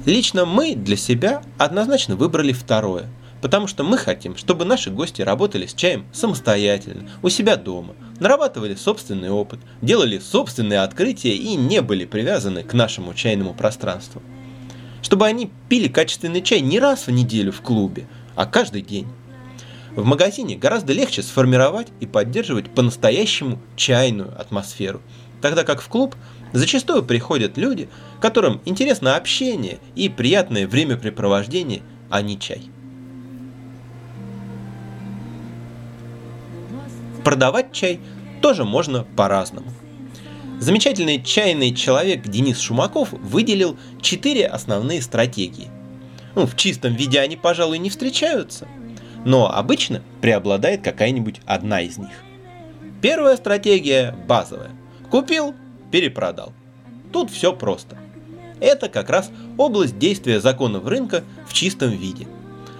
Лично 0.05 0.45
мы 0.45 0.75
для 0.75 0.95
себя 0.95 1.41
однозначно 1.57 2.15
выбрали 2.15 2.53
второе– 2.53 3.09
Потому 3.41 3.67
что 3.67 3.83
мы 3.83 3.97
хотим, 3.97 4.35
чтобы 4.35 4.65
наши 4.65 4.89
гости 4.89 5.21
работали 5.21 5.67
с 5.67 5.73
чаем 5.73 6.05
самостоятельно, 6.11 7.09
у 7.21 7.29
себя 7.29 7.55
дома, 7.55 7.95
нарабатывали 8.19 8.75
собственный 8.75 9.29
опыт, 9.29 9.59
делали 9.81 10.17
собственные 10.17 10.81
открытия 10.81 11.35
и 11.35 11.55
не 11.55 11.81
были 11.81 12.05
привязаны 12.05 12.63
к 12.63 12.73
нашему 12.73 13.13
чайному 13.13 13.53
пространству. 13.53 14.21
Чтобы 15.03 15.27
они 15.27 15.51
пили 15.69 15.87
качественный 15.87 16.41
чай 16.41 16.61
не 16.61 16.79
раз 16.79 17.07
в 17.07 17.11
неделю 17.11 17.51
в 17.51 17.61
клубе, 17.61 18.07
а 18.35 18.45
каждый 18.45 18.81
день. 18.81 19.07
В 19.95 20.03
магазине 20.03 20.55
гораздо 20.55 20.93
легче 20.93 21.21
сформировать 21.21 21.87
и 21.99 22.05
поддерживать 22.05 22.69
по-настоящему 22.69 23.59
чайную 23.75 24.39
атмосферу, 24.39 25.01
тогда 25.41 25.63
как 25.63 25.81
в 25.81 25.87
клуб 25.87 26.15
зачастую 26.53 27.03
приходят 27.03 27.57
люди, 27.57 27.89
которым 28.19 28.61
интересно 28.65 29.15
общение 29.15 29.79
и 29.95 30.09
приятное 30.09 30.67
времяпрепровождение, 30.67 31.81
а 32.09 32.21
не 32.21 32.39
чай. 32.39 32.69
Продавать 37.27 37.73
чай 37.73 37.99
тоже 38.41 38.63
можно 38.63 39.03
по-разному. 39.03 39.69
Замечательный 40.61 41.21
чайный 41.21 41.75
человек 41.75 42.25
Денис 42.25 42.57
Шумаков 42.57 43.11
выделил 43.11 43.77
четыре 44.01 44.47
основные 44.47 45.01
стратегии. 45.01 45.67
Ну, 46.35 46.45
в 46.45 46.55
чистом 46.55 46.93
виде 46.93 47.19
они, 47.19 47.35
пожалуй, 47.35 47.79
не 47.79 47.89
встречаются, 47.89 48.65
но 49.25 49.53
обычно 49.53 50.01
преобладает 50.21 50.83
какая-нибудь 50.85 51.41
одна 51.45 51.81
из 51.81 51.97
них. 51.97 52.13
Первая 53.01 53.35
стратегия 53.35 54.15
базовая. 54.25 54.71
Купил, 55.11 55.53
перепродал. 55.91 56.53
Тут 57.11 57.29
все 57.29 57.51
просто. 57.51 57.97
Это 58.61 58.87
как 58.87 59.09
раз 59.09 59.31
область 59.57 59.99
действия 59.99 60.39
законов 60.39 60.87
рынка 60.87 61.25
в 61.45 61.51
чистом 61.53 61.89
виде. 61.89 62.25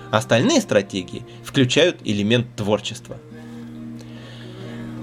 Остальные 0.10 0.62
стратегии 0.62 1.25
включают 1.44 1.98
элемент 2.06 2.48
творчества– 2.56 3.18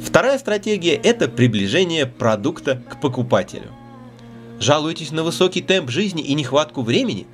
Вторая 0.05 0.39
стратегия– 0.39 0.95
это 1.03 1.29
приближение 1.29 2.07
продукта 2.07 2.81
к 2.89 3.01
покупателю. 3.01 3.73
Жалуетесь 4.61 5.11
на 5.11 5.25
высокий 5.25 5.63
темп 5.63 5.91
жизни 5.91 6.23
и 6.23 6.35
нехватку 6.35 6.83
времени? 6.83 7.27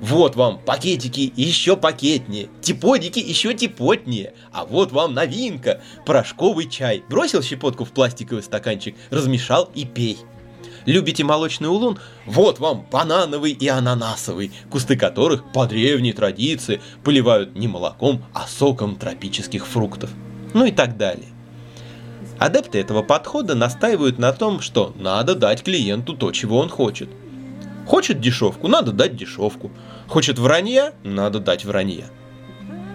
Вот 0.00 0.36
вам 0.36 0.58
пакетики 0.58 1.32
еще 1.36 1.76
пакетнее, 1.76 2.48
типодики 2.60 3.18
еще 3.18 3.54
типотнее, 3.54 4.34
а 4.52 4.64
вот 4.64 4.92
вам 4.92 5.14
новинка– 5.14 5.82
порошковый 6.06 6.70
чай. 6.70 7.02
Бросил 7.10 7.42
щепотку 7.42 7.84
в 7.84 7.90
пластиковый 7.90 8.42
стаканчик, 8.42 8.94
размешал 9.10 9.70
и 9.74 9.84
пей. 9.84 10.18
Любите 10.86 11.24
молочный 11.24 11.68
улун? 11.68 11.98
Вот 12.24 12.60
вам 12.60 12.86
банановый 12.90 13.52
и 13.52 13.68
ананасовый, 13.68 14.52
кусты 14.70 14.96
которых 14.96 15.52
по 15.52 15.66
древней 15.66 16.12
традиции 16.12 16.80
поливают 17.04 17.56
не 17.56 17.66
молоком, 17.68 18.24
а 18.32 18.46
соком 18.46 18.94
тропических 18.96 19.66
фруктов. 19.66 20.10
Ну 20.54 20.64
и 20.64 20.70
так 20.70 20.96
далее. 20.96 21.31
Адепты 22.42 22.80
этого 22.80 23.04
подхода 23.04 23.54
настаивают 23.54 24.18
на 24.18 24.32
том, 24.32 24.60
что 24.60 24.92
надо 24.98 25.36
дать 25.36 25.62
клиенту 25.62 26.14
то, 26.14 26.32
чего 26.32 26.58
он 26.58 26.68
хочет. 26.68 27.08
Хочет 27.86 28.20
дешевку, 28.20 28.66
надо 28.66 28.90
дать 28.90 29.14
дешевку. 29.14 29.70
Хочет 30.08 30.40
вранья, 30.40 30.92
надо 31.04 31.38
дать 31.38 31.64
вранья. 31.64 32.06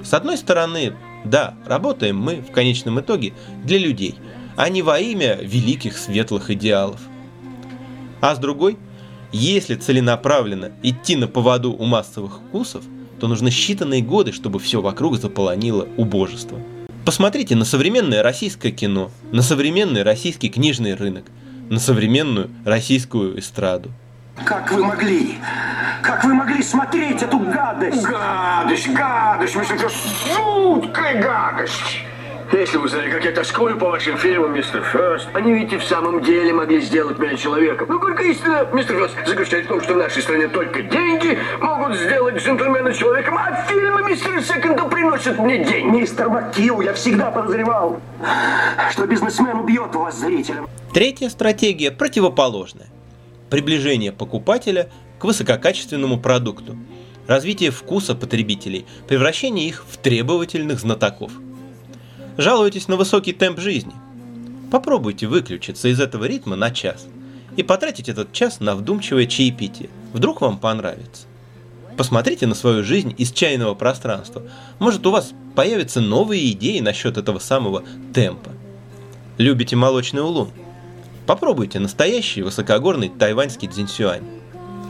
С 0.04 0.14
одной 0.14 0.36
стороны, 0.36 0.96
да, 1.24 1.56
работаем 1.66 2.18
мы 2.18 2.42
в 2.42 2.52
конечном 2.52 3.00
итоге 3.00 3.36
для 3.64 3.78
людей, 3.78 4.16
а 4.58 4.68
не 4.68 4.82
во 4.82 5.00
имя 5.00 5.38
великих 5.42 5.98
светлых 5.98 6.52
идеалов. 6.52 7.00
А 8.20 8.36
с 8.36 8.40
другой, 8.40 8.78
если 9.32 9.76
целенаправленно 9.76 10.74
идти 10.84 11.16
на 11.16 11.30
поводу 11.30 11.72
у 11.72 11.86
массовых 11.86 12.40
вкусов, 12.50 12.84
то 13.18 13.30
нужны 13.30 13.48
считанные 13.48 14.02
годы, 14.02 14.34
чтобы 14.34 14.60
все 14.60 14.82
вокруг 14.82 15.16
заполонило 15.16 15.88
убожество. 15.96 16.60
Посмотрите 17.08 17.56
на 17.56 17.64
современное 17.64 18.22
российское 18.22 18.70
кино, 18.70 19.12
на 19.32 19.42
современный 19.42 20.04
российский 20.04 20.50
книжный 20.50 20.94
рынок, 20.94 21.24
на 21.70 21.80
современную 21.80 22.50
российскую 22.66 23.40
эстраду. 23.40 23.94
Как 24.44 24.70
вы 24.74 24.84
могли? 24.84 25.38
Как 26.02 26.26
вы 26.26 26.34
могли 26.34 26.62
смотреть 26.62 27.24
эту 27.24 27.40
гадость? 27.40 28.04
Гадость, 28.04 28.90
гадость, 28.90 29.56
мистер 29.56 29.80
Фёрст, 29.80 29.96
жуткая 30.36 31.22
гадость. 31.24 32.07
Если 32.54 32.78
вы 32.78 32.88
знали, 32.88 33.12
как 33.12 33.26
я 33.26 33.32
тоскую 33.32 33.78
по 33.78 33.90
вашим 33.90 34.18
фильмам, 34.18 34.54
мистер 34.54 34.82
Фёрст, 34.82 35.28
они 35.34 35.52
ведь 35.52 35.74
и 35.74 35.78
в 35.78 35.84
самом 35.84 36.24
деле 36.24 36.54
могли 36.54 36.80
сделать 36.80 37.20
меня 37.20 37.36
человеком. 37.36 37.88
Но 37.90 38.00
только 38.00 38.24
истина, 38.24 38.66
мистер 38.72 38.96
Фёрст, 38.96 39.16
заключается 39.28 39.68
в 39.68 39.74
том, 39.74 39.82
что 39.82 39.94
в 39.96 39.98
нашей 39.98 40.22
стране 40.22 40.48
только 40.48 40.82
деньги 40.82 41.38
могут 41.60 41.98
сделать 41.98 42.38
джентльмена 42.38 42.94
человеком, 42.94 43.38
а 43.38 43.66
фильмы 43.68 44.10
мистера 44.10 44.40
Секонда 44.40 44.84
приносят 44.86 45.38
мне 45.40 45.62
деньги. 45.66 45.98
Мистер 45.98 46.30
Маккил, 46.30 46.80
я 46.80 46.94
всегда 46.94 47.32
подозревал, 47.32 48.00
что 48.92 49.06
бизнесмен 49.06 49.60
убьет 49.60 49.94
вас 49.94 50.18
зрителя. 50.18 50.64
Третья 50.94 51.28
стратегия 51.28 51.92
противоположная. 51.92 52.88
Приближение 53.50 54.14
покупателя 54.14 54.90
к 55.20 55.26
высококачественному 55.26 56.18
продукту. 56.18 56.78
Развитие 57.28 57.72
вкуса 57.72 58.16
потребителей, 58.16 58.86
превращение 59.06 59.68
их 59.68 59.84
в 59.86 59.98
требовательных 59.98 60.80
знатоков– 60.80 61.34
Жалуетесь 62.38 62.88
на 62.88 62.98
высокий 62.98 63.34
темп 63.34 63.60
жизни? 63.60 63.94
Попробуйте 64.70 65.26
выключиться 65.26 65.88
из 65.88 66.00
этого 66.00 66.26
ритма 66.26 66.56
на 66.56 66.70
час 66.70 67.08
и 67.56 67.64
потратить 67.64 68.10
этот 68.10 68.32
час 68.32 68.60
на 68.60 68.76
вдумчивое 68.76 69.26
чаепитие. 69.26 69.90
Вдруг 70.14 70.42
вам 70.42 70.60
понравится. 70.60 71.26
Посмотрите 71.98 72.46
на 72.46 72.54
свою 72.54 72.84
жизнь 72.84 73.16
из 73.18 73.32
чайного 73.32 73.74
пространства. 73.74 74.44
Может 74.78 75.08
у 75.08 75.12
вас 75.12 75.34
появятся 75.56 76.00
новые 76.00 76.52
идеи 76.52 76.80
насчет 76.80 77.18
этого 77.18 77.40
самого 77.40 77.84
темпа. 78.14 78.52
Любите 79.40 79.76
молочный 79.76 80.22
улун? 80.22 80.52
Попробуйте 81.26 81.80
настоящий 81.80 82.44
высокогорный 82.44 83.10
тайваньский 83.10 83.68
дзинсюань. 83.68 84.26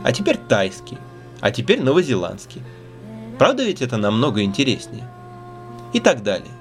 А 0.04 0.12
теперь 0.12 0.36
тайский. 0.36 0.98
А 1.40 1.50
теперь 1.50 1.80
новозеландский. 1.80 2.60
Правда 3.38 3.64
ведь 3.64 3.80
это 3.80 3.96
намного 3.96 4.42
интереснее? 4.42 5.08
И 5.94 6.00
так 6.00 6.22
далее. 6.22 6.57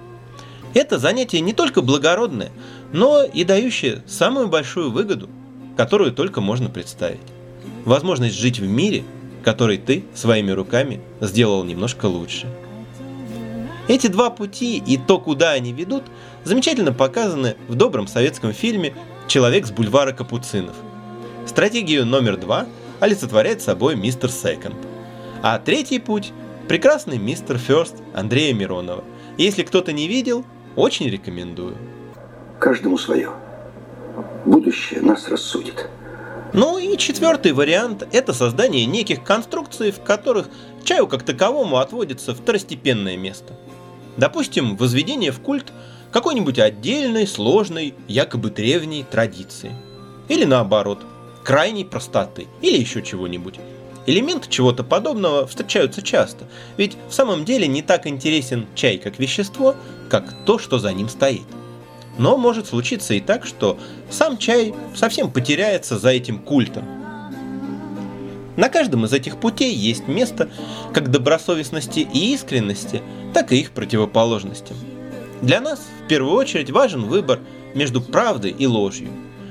Это 0.74 1.00
занятие 1.00 1.42
не 1.42 1.54
только 1.54 1.82
благородное, 1.82 2.52
но 2.92 3.24
и 3.24 3.44
дающее 3.44 4.04
самую 4.08 4.48
большую 4.48 4.92
выгоду, 4.92 5.30
которую 5.76 6.12
только 6.12 6.42
можно 6.42 6.70
представить. 6.70 7.20
Возможность 7.86 8.36
жить 8.40 8.60
в 8.60 8.68
мире, 8.68 9.04
который 9.44 9.78
ты 9.78 10.04
своими 10.14 10.52
руками 10.52 11.02
сделал 11.22 11.64
немножко 11.64 12.06
лучше. 12.06 12.48
Эти 13.88 14.08
два 14.08 14.30
пути 14.30 14.84
и 14.86 14.98
то, 14.98 15.18
куда 15.20 15.52
они 15.52 15.72
ведут, 15.72 16.04
замечательно 16.44 16.92
показаны 16.92 17.56
в 17.70 17.76
добром 17.76 18.08
советском 18.08 18.52
фильме 18.52 18.94
«Человек 19.28 19.66
с 19.66 19.72
бульвара 19.72 20.12
Капуцинов». 20.12 20.76
Стратегию 21.46 22.06
номер 22.06 22.36
два 22.36 22.68
олицетворяет 23.00 23.62
собой 23.62 23.96
мистер 23.96 24.30
Секонд. 24.30 24.76
А 25.42 25.58
третий 25.60 26.00
путь– 26.00 26.34
прекрасный 26.68 27.18
мистер 27.18 27.58
Ферст 27.58 27.96
Андрея 28.14 28.54
Миронова. 28.54 29.06
Если 29.38 29.64
кто-то 29.64 29.94
не 29.94 30.08
видел, 30.10 30.44
очень 30.78 31.10
рекомендую. 31.10 31.76
Каждому 32.60 32.98
свое. 32.98 33.32
Будущее 34.46 35.02
нас 35.02 35.28
рассудит. 35.28 35.90
Ну 36.54 36.78
и 36.78 36.98
четвертый 36.98 37.52
вариант– 37.52 38.08
это 38.14 38.32
создание 38.32 38.86
неких 38.86 39.24
конструкций, 39.24 39.92
в 39.92 40.02
которых 40.02 40.48
чаю 40.86 41.08
как 41.08 41.24
таковому 41.24 41.78
отводится 41.78 42.34
второстепенное 42.34 43.18
место. 43.18 43.54
Допустим, 44.16 44.78
возведение 44.78 45.32
в 45.32 45.42
культ 45.42 45.74
какой-нибудь 46.12 46.58
отдельной, 46.58 47.28
сложной, 47.28 47.94
якобы 48.08 48.50
древней 48.50 49.04
традиции. 49.04 49.74
Или 50.30 50.46
наоборот, 50.46 51.00
крайней 51.44 51.84
простоты, 51.86 52.48
или 52.62 52.78
еще 52.78 53.02
чего-нибудь. 53.02 53.60
Элементы 54.08 54.50
чего-то 54.50 54.86
подобного 54.86 55.46
встречаются 55.46 56.02
часто, 56.02 56.46
ведь 56.78 56.96
в 57.10 57.14
самом 57.14 57.44
деле 57.44 57.68
не 57.68 57.82
так 57.82 58.08
интересен 58.08 58.66
чай 58.74 58.98
как 58.98 59.20
вещество, 59.20 59.76
как 60.10 60.34
то, 60.46 60.58
что 60.58 60.80
за 60.80 60.94
ним 60.94 61.10
стоит. 61.10 61.46
Но 62.18 62.38
может 62.38 62.68
случиться 62.68 63.14
и 63.16 63.20
так, 63.20 63.46
что 63.46 63.78
сам 64.10 64.38
чай 64.38 64.74
совсем 64.96 65.30
потеряется 65.30 66.00
за 66.00 66.10
этим 66.10 66.40
культом. 66.40 66.86
На 68.56 68.70
каждом 68.70 69.04
из 69.04 69.12
этих 69.12 69.42
путей 69.42 69.74
есть 69.74 70.08
место 70.08 70.50
как 70.94 71.12
добросовестности 71.12 72.00
и 72.00 72.34
искренности, 72.34 73.04
так 73.34 73.52
и 73.52 73.58
их 73.58 73.72
противоположностям. 73.72 74.78
Для 75.42 75.60
нас 75.60 75.82
в 76.06 76.08
первую 76.08 76.34
очередь 76.34 76.72
важен 76.72 77.04
выбор 77.04 77.42
между 77.76 78.00
правдой 78.00 78.52
и 78.52 78.66
ложью, 78.66 79.10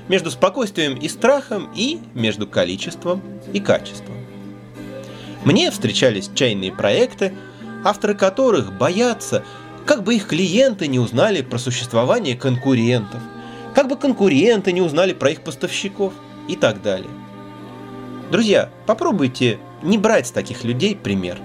между 0.09 0.31
спокойствием 0.31 0.97
и 0.97 1.09
страхом 1.09 1.71
и 1.77 2.01
между 2.15 2.47
количеством 2.47 3.23
и 3.53 3.61
качеством. 3.61 4.26
Мне 5.47 5.71
встречались 5.71 6.29
чайные 6.35 6.73
проекты, 6.73 7.33
авторы 7.85 8.15
которых 8.15 8.73
боятся, 8.77 9.45
как 9.85 10.03
бы 10.03 10.17
их 10.17 10.27
клиенты 10.27 10.89
не 10.89 10.99
узнали 10.99 11.41
про 11.41 11.57
существование 11.59 12.35
конкурентов, 12.35 13.21
как 13.73 13.87
бы 13.87 13.95
конкуренты 13.95 14.73
не 14.73 14.83
узнали 14.83 15.13
про 15.13 15.31
их 15.31 15.43
поставщиков 15.43 16.13
и 16.49 16.57
так 16.57 16.83
далее. 16.83 17.13
Друзья, 18.33 18.71
попробуйте 18.87 19.61
не 19.85 19.99
брать 19.99 20.27
с 20.27 20.33
таких 20.33 20.65
людей 20.65 20.97
пример. 20.97 21.39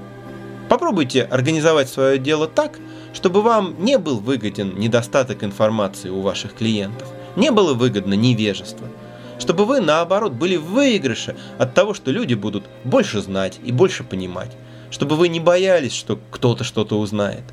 Попробуйте 0.68 1.22
организовать 1.22 1.88
свое 1.88 2.18
дело 2.18 2.48
так, 2.48 2.80
чтобы 3.14 3.44
вам 3.44 3.76
не 3.78 4.00
был 4.00 4.18
выгоден 4.18 4.80
недостаток 4.80 5.44
информации 5.44 6.10
у 6.10 6.22
ваших 6.22 6.56
клиентов, 6.56 7.08
не 7.36 7.52
было 7.52 7.76
выгодно 7.76 8.16
невежество– 8.16 8.88
чтобы 9.42 9.66
вы, 9.66 9.82
наоборот, 9.82 10.34
были 10.34 10.56
в 10.56 10.66
выигрыше 10.66 11.36
от 11.58 11.74
того, 11.74 11.96
что 11.96 12.12
люди 12.12 12.36
будут 12.36 12.64
больше 12.84 13.22
знать 13.22 13.60
и 13.64 13.72
больше 13.72 14.04
понимать, 14.04 14.52
чтобы 14.92 15.16
вы 15.16 15.30
не 15.30 15.40
боялись, 15.40 15.94
что 15.94 16.20
кто-то 16.30 16.64
что-то 16.64 17.00
узнает. 17.00 17.44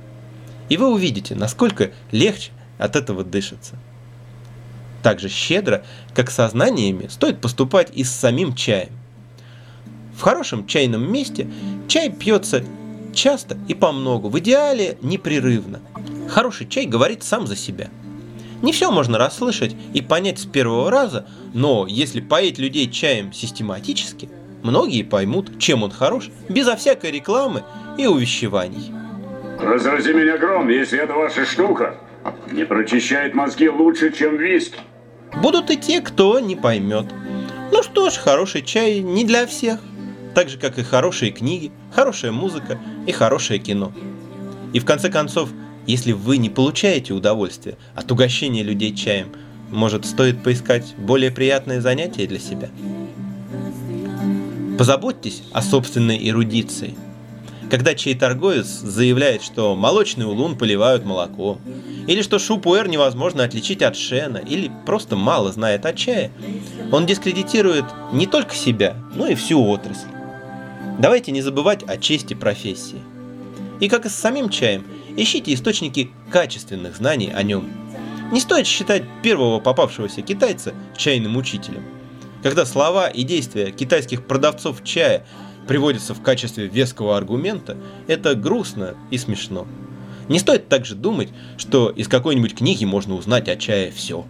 И 0.69 0.77
вы 0.77 0.93
увидите, 0.93 1.35
насколько 1.35 1.91
легче 2.13 2.51
от 2.77 2.95
этого 2.95 3.25
дышится. 3.25 3.77
Так 5.03 5.19
же 5.19 5.31
щедро, 5.31 5.83
как 6.13 6.31
со 6.31 6.47
знаниями, 6.49 7.07
стоит 7.07 7.41
поступать 7.41 7.91
и 7.95 8.05
с 8.05 8.11
самим 8.11 8.55
чаем. 8.55 8.91
В 10.15 10.21
хорошем 10.21 10.67
чайном 10.67 11.11
месте 11.11 11.51
чай 11.89 12.11
пьется 12.11 12.65
часто 13.15 13.57
и 13.67 13.73
по 13.73 13.93
многу, 13.93 14.29
в 14.29 14.39
идеале 14.41 14.99
непрерывно. 15.01 15.81
Хороший 16.29 16.69
чай 16.69 16.85
говорит 16.85 17.23
сам 17.23 17.47
за 17.47 17.57
себя– 17.57 17.89
не 18.63 18.73
все 18.73 18.91
можно 18.91 19.19
расслышать 19.19 19.77
и 19.95 20.03
понять 20.03 20.41
с 20.41 20.47
первого 20.47 20.91
раза, 20.91 21.27
но 21.55 21.87
если 21.89 22.21
поить 22.21 22.59
людей 22.59 22.91
чаем 22.91 23.33
систематически, 23.33 24.29
многие 24.63 25.03
поймут, 25.03 25.59
чем 25.59 25.83
он 25.83 25.91
хорош, 25.91 26.31
безо 26.49 26.77
всякой 26.77 27.13
рекламы 27.13 27.63
и 27.97 28.07
увещеваний. 28.07 28.93
Разрази 29.61 30.13
меня 30.13 30.39
гром, 30.39 30.69
если 30.69 31.01
это 31.01 31.15
ваша 31.15 31.45
штука. 31.45 31.97
Не 32.53 32.65
прочищает 32.65 33.35
мозги 33.35 33.69
лучше, 33.69 34.13
чем 34.13 34.37
виски. 34.37 34.79
Будут 35.43 35.71
и 35.71 35.77
те, 35.77 36.01
кто 36.01 36.41
не 36.41 36.57
поймет. 36.57 37.07
Ну 37.73 37.83
что 37.83 38.11
ж, 38.11 38.15
хороший 38.15 38.63
чай 38.63 39.01
не 39.01 39.25
для 39.25 39.47
всех. 39.47 39.79
Так 40.35 40.49
же, 40.49 40.59
как 40.59 40.79
и 40.79 40.83
хорошие 40.83 41.33
книги, 41.33 41.73
хорошая 41.93 42.33
музыка 42.33 42.79
и 43.07 43.13
хорошее 43.13 43.59
кино. 43.59 43.93
И 44.73 44.81
в 44.81 44.85
конце 44.85 45.11
концов, 45.11 45.51
если 45.89 46.13
вы 46.13 46.37
не 46.37 46.51
получаете 46.51 47.15
удовольствие 47.15 47.77
от 47.95 48.13
угощения 48.13 48.63
людей 48.63 48.95
чаем, 48.95 49.33
может 49.71 50.05
стоит 50.05 50.43
поискать 50.43 50.95
более 50.99 51.31
приятное 51.31 51.81
занятие 51.81 52.27
для 52.27 52.39
себя? 52.39 52.69
Позаботьтесь 54.79 55.43
о 55.53 55.63
собственной 55.63 56.29
эрудиции. 56.29 56.95
Когда 57.71 57.95
чай-торговец 57.95 58.67
заявляет, 58.67 59.43
что 59.43 59.75
молочный 59.75 60.27
улун 60.27 60.57
поливают 60.57 61.07
молоком, 61.07 61.59
или 62.07 62.21
что 62.21 62.39
шупуэр 62.39 62.87
невозможно 62.87 63.43
отличить 63.43 63.83
от 63.83 63.97
шена, 63.97 64.39
или 64.39 64.71
просто 64.85 65.17
мало 65.17 65.53
знает 65.53 65.87
о 65.87 65.95
чае, 65.95 66.31
он 66.93 67.07
дискредитирует 67.07 67.87
не 68.13 68.27
только 68.27 68.55
себя, 68.55 68.95
но 69.15 69.27
и 69.27 69.35
всю 69.35 69.63
отрасль. 69.67 70.09
Давайте 70.99 71.33
не 71.33 71.41
забывать 71.41 71.83
о 71.85 71.97
чести 71.97 72.35
профессии. 72.35 73.01
И 73.81 73.89
как 73.89 74.05
и 74.05 74.11
с 74.11 74.15
самим 74.15 74.51
чаем– 74.51 74.85
Ищите 75.21 75.53
источники 75.53 76.13
качественных 76.31 76.97
знаний 76.97 77.33
о 77.35 77.43
нем. 77.43 77.69
Не 78.31 78.39
стоит 78.39 78.69
считать 78.69 79.03
первого 79.21 79.59
попавшегося 79.59 80.23
китайца 80.23 80.75
чайным 80.97 81.37
учителем. 81.37 81.83
Когда 82.45 82.65
слова 82.65 83.09
и 83.09 83.25
действия 83.25 83.73
китайских 83.73 84.29
продавцов 84.29 84.85
чая 84.85 85.27
приводятся 85.67 86.15
в 86.15 86.23
качестве 86.23 86.69
веского 86.69 87.17
аргумента, 87.17 87.77
это 88.07 88.37
грустно 88.37 88.95
и 89.11 89.19
смешно. 89.19 89.67
Не 90.29 90.39
стоит 90.39 90.69
также 90.69 90.95
думать, 90.95 91.31
что 91.57 91.91
из 91.91 92.07
какой-нибудь 92.07 92.55
книги 92.55 92.85
можно 92.85 93.17
узнать 93.17 93.49
о 93.49 93.57
чае 93.57 93.91
все. 93.91 94.25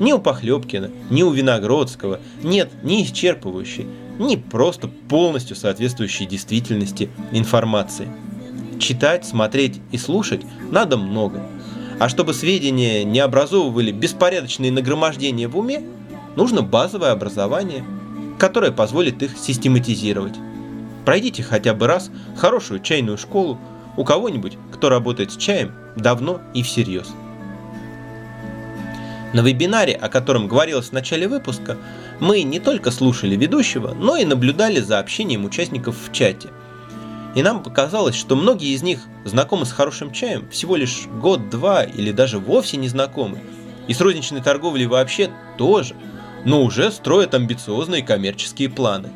Ни 0.00 0.12
у 0.12 0.18
Похлебкина, 0.18 0.90
ни 1.10 1.22
у 1.22 1.30
Виногродского 1.30 2.18
нет 2.42 2.68
ни 2.82 3.04
исчерпывающей, 3.04 3.86
ни 4.18 4.34
просто 4.34 4.88
полностью 4.88 5.54
соответствующей 5.54 6.26
действительности 6.26 7.10
информации. 7.30 8.08
Читать, 8.80 9.26
смотреть 9.26 9.78
и 9.92 9.98
слушать 9.98 10.40
надо 10.70 10.96
много. 10.96 11.42
А 11.98 12.08
чтобы 12.08 12.32
сведения 12.32 13.04
не 13.04 13.20
образовывали 13.20 13.92
беспорядочные 13.92 14.72
нагромождения 14.72 15.48
в 15.48 15.58
уме, 15.58 15.84
нужно 16.34 16.62
базовое 16.62 17.12
образование, 17.12 17.84
которое 18.38 18.72
позволит 18.72 19.22
их 19.22 19.36
систематизировать. 19.36 20.34
Пройдите 21.04 21.42
хотя 21.42 21.74
бы 21.74 21.86
раз 21.86 22.10
хорошую 22.36 22.80
чайную 22.80 23.18
школу 23.18 23.58
у 23.98 24.04
кого-нибудь, 24.04 24.56
кто 24.72 24.88
работает 24.88 25.30
с 25.30 25.36
чаем 25.36 25.72
давно 25.94 26.40
и 26.54 26.62
всерьез. 26.62 27.08
На 29.34 29.40
вебинаре, 29.40 29.92
о 29.92 30.08
котором 30.08 30.48
говорилось 30.48 30.88
в 30.88 30.92
начале 30.92 31.28
выпуска, 31.28 31.76
мы 32.18 32.42
не 32.42 32.60
только 32.60 32.90
слушали 32.90 33.36
ведущего, 33.36 33.92
но 33.92 34.16
и 34.16 34.24
наблюдали 34.24 34.80
за 34.80 34.98
общением 34.98 35.44
участников 35.44 35.96
в 36.02 36.12
чате. 36.12 36.48
И 37.34 37.42
нам 37.42 37.62
показалось, 37.62 38.16
что 38.16 38.34
многие 38.34 38.74
из 38.74 38.82
них 38.82 39.00
знакомы 39.24 39.64
с 39.64 39.72
хорошим 39.72 40.12
чаем 40.12 40.48
всего 40.50 40.76
лишь 40.76 41.06
год-два 41.06 41.84
или 41.84 42.10
даже 42.10 42.38
вовсе 42.38 42.76
не 42.76 42.88
знакомы. 42.88 43.38
И 43.86 43.94
с 43.94 44.00
розничной 44.00 44.40
торговлей 44.40 44.86
вообще 44.86 45.30
тоже, 45.56 45.94
но 46.44 46.64
уже 46.64 46.90
строят 46.90 47.34
амбициозные 47.34 48.02
коммерческие 48.02 48.68
планы. 48.68 49.10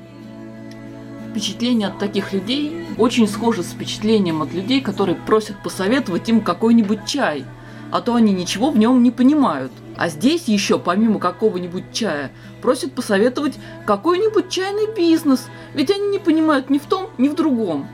Впечатление 1.30 1.88
от 1.88 1.98
таких 1.98 2.32
людей 2.32 2.86
очень 2.96 3.26
схоже 3.26 3.64
с 3.64 3.72
впечатлением 3.72 4.42
от 4.42 4.52
людей, 4.52 4.80
которые 4.80 5.16
просят 5.16 5.60
посоветовать 5.64 6.28
им 6.28 6.40
какой-нибудь 6.40 7.06
чай, 7.06 7.44
а 7.90 8.00
то 8.00 8.14
они 8.14 8.32
ничего 8.32 8.70
в 8.70 8.78
нем 8.78 9.02
не 9.02 9.10
понимают. 9.10 9.72
А 9.96 10.08
здесь 10.08 10.44
еще, 10.46 10.78
помимо 10.78 11.18
какого-нибудь 11.18 11.92
чая, 11.92 12.30
просят 12.62 12.92
посоветовать 12.92 13.54
какой-нибудь 13.84 14.48
чайный 14.48 14.94
бизнес, 14.94 15.48
ведь 15.74 15.90
они 15.90 16.06
не 16.08 16.20
понимают 16.20 16.70
ни 16.70 16.78
в 16.78 16.86
том, 16.86 17.10
ни 17.18 17.28
в 17.28 17.34
другом. 17.34 17.88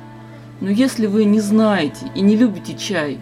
Но 0.61 0.69
если 0.69 1.07
вы 1.07 1.25
не 1.25 1.41
знаете 1.41 2.11
и 2.15 2.21
не 2.21 2.37
любите 2.37 2.77
чай, 2.77 3.19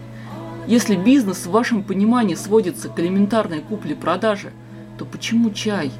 если 0.66 0.96
бизнес 0.96 1.46
в 1.46 1.50
вашем 1.50 1.82
понимании 1.82 2.34
сводится 2.34 2.88
к 2.88 2.98
элементарной 2.98 3.60
купле-продаже, 3.60 4.52
то 4.98 5.04
почему 5.04 5.50
чай? 5.50 5.92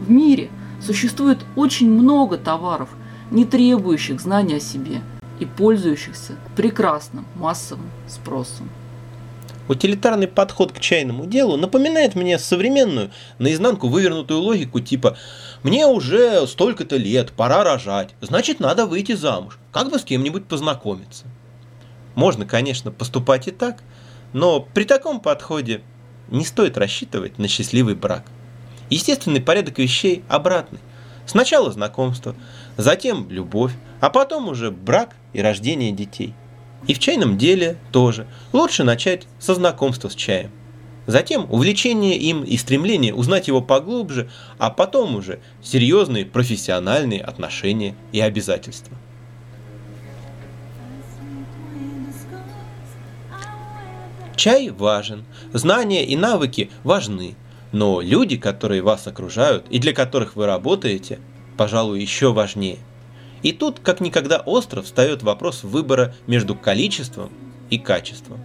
В 0.00 0.10
мире 0.10 0.50
существует 0.80 1.38
очень 1.56 1.90
много 1.90 2.38
товаров, 2.38 2.88
не 3.30 3.44
требующих 3.44 4.20
знания 4.20 4.56
о 4.56 4.60
себе 4.60 5.02
и 5.40 5.44
пользующихся 5.44 6.36
прекрасным 6.56 7.26
массовым 7.34 7.90
спросом. 8.06 8.70
Утилитарный 9.68 10.28
подход 10.28 10.72
к 10.72 10.80
чайному 10.80 11.26
делу 11.26 11.58
напоминает 11.58 12.14
мне 12.14 12.38
современную, 12.38 13.10
наизнанку 13.38 13.88
вывернутую 13.88 14.40
логику 14.40 14.80
типа 14.80 15.16
«Мне 15.62 15.86
уже 15.86 16.46
столько-то 16.46 16.96
лет, 16.96 17.32
пора 17.32 17.62
рожать, 17.64 18.14
значит 18.22 18.60
надо 18.60 18.86
выйти 18.86 19.12
замуж, 19.12 19.58
как 19.70 19.90
бы 19.90 19.98
с 19.98 20.04
кем-нибудь 20.04 20.46
познакомиться». 20.46 21.26
Можно, 22.14 22.46
конечно, 22.46 22.90
поступать 22.90 23.46
и 23.46 23.50
так, 23.50 23.82
но 24.32 24.60
при 24.60 24.84
таком 24.84 25.20
подходе 25.20 25.82
не 26.28 26.46
стоит 26.46 26.78
рассчитывать 26.78 27.38
на 27.38 27.46
счастливый 27.46 27.94
брак. 27.94 28.24
Естественный 28.88 29.42
порядок 29.42 29.78
вещей 29.78 30.24
обратный. 30.28 30.80
Сначала 31.26 31.70
знакомство, 31.70 32.34
затем 32.78 33.30
любовь, 33.30 33.72
а 34.00 34.08
потом 34.08 34.48
уже 34.48 34.70
брак 34.70 35.14
и 35.34 35.42
рождение 35.42 35.92
детей– 35.92 36.34
и 36.86 36.94
в 36.94 36.98
чайном 36.98 37.36
деле 37.36 37.76
тоже. 37.92 38.26
Лучше 38.52 38.84
начать 38.84 39.26
со 39.38 39.54
знакомства 39.54 40.08
с 40.08 40.14
чаем. 40.14 40.50
Затем 41.06 41.46
увлечение 41.50 42.18
им 42.18 42.44
и 42.44 42.56
стремление 42.58 43.14
узнать 43.14 43.48
его 43.48 43.62
поглубже, 43.62 44.28
а 44.58 44.68
потом 44.68 45.16
уже 45.16 45.40
серьезные 45.62 46.26
профессиональные 46.26 47.22
отношения 47.22 47.94
и 48.12 48.20
обязательства. 48.20 48.96
Чай 54.36 54.68
важен, 54.68 55.24
знания 55.52 56.04
и 56.04 56.14
навыки 56.14 56.70
важны, 56.84 57.34
но 57.72 58.00
люди, 58.00 58.36
которые 58.36 58.82
вас 58.82 59.06
окружают 59.06 59.66
и 59.68 59.78
для 59.78 59.92
которых 59.92 60.36
вы 60.36 60.46
работаете, 60.46 61.18
пожалуй, 61.56 62.00
еще 62.00 62.32
важнее. 62.32 62.78
И 63.42 63.52
тут, 63.52 63.80
как 63.80 64.00
никогда 64.00 64.38
остро, 64.38 64.82
встает 64.82 65.22
вопрос 65.22 65.62
выбора 65.62 66.14
между 66.26 66.54
количеством 66.54 67.30
и 67.70 67.78
качеством. 67.78 68.40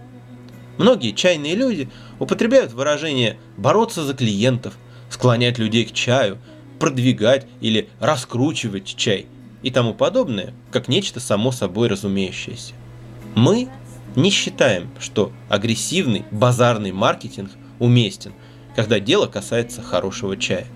Многие 0.78 1.12
чайные 1.12 1.54
люди 1.54 1.88
употребляют 2.18 2.72
выражение 2.72 3.38
«бороться 3.56 4.04
за 4.04 4.14
клиентов», 4.14 4.74
склонять 5.10 5.58
людей 5.58 5.84
к 5.84 5.92
чаю, 5.92 6.38
продвигать 6.78 7.46
или 7.60 7.88
раскручивать 8.00 8.96
чай 8.96 9.26
и 9.62 9.70
тому 9.70 9.94
подобное, 9.94 10.52
как 10.70 10.88
нечто 10.88 11.20
само 11.20 11.52
собой 11.52 11.88
разумеющееся. 11.88 12.74
Мы 13.34 13.68
не 14.16 14.30
считаем, 14.30 14.90
что 14.98 15.32
агрессивный 15.48 16.24
базарный 16.30 16.92
маркетинг 16.92 17.50
уместен, 17.78 18.32
когда 18.76 19.00
дело 19.00 19.26
касается 19.26 19.82
хорошего 19.82 20.36
чая. 20.36 20.66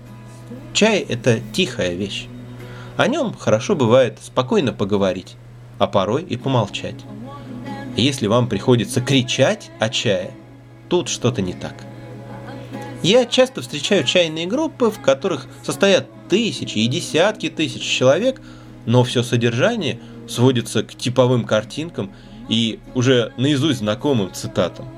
Чай– 0.73 0.99
это 1.09 1.39
тихая 1.53 1.93
вещь. 1.93 2.27
О 2.99 3.07
нем 3.07 3.33
хорошо 3.33 3.77
бывает 3.77 4.19
спокойно 4.21 4.73
поговорить, 4.73 5.37
а 5.77 5.87
порой 5.87 6.21
и 6.21 6.35
помолчать. 6.35 6.97
Если 7.95 8.27
вам 8.27 8.49
приходится 8.49 8.99
кричать 8.99 9.71
о 9.79 9.87
чае, 9.87 10.31
тут 10.89 11.07
что-то 11.07 11.41
не 11.41 11.53
так. 11.53 11.75
Я 13.01 13.25
часто 13.25 13.61
встречаю 13.61 14.03
чайные 14.03 14.47
группы, 14.47 14.91
в 14.91 14.99
которых 14.99 15.47
состоят 15.63 16.09
тысячи 16.27 16.79
и 16.79 16.87
десятки 16.87 17.49
тысяч 17.49 17.83
человек, 17.83 18.41
но 18.85 19.05
все 19.05 19.23
содержание 19.23 20.01
сводится 20.27 20.83
к 20.83 20.93
типовым 20.93 21.45
картинкам 21.45 22.11
и 22.49 22.81
уже 22.95 23.31
наизусть 23.37 23.79
знакомым 23.79 24.33
цитатам. 24.33 24.89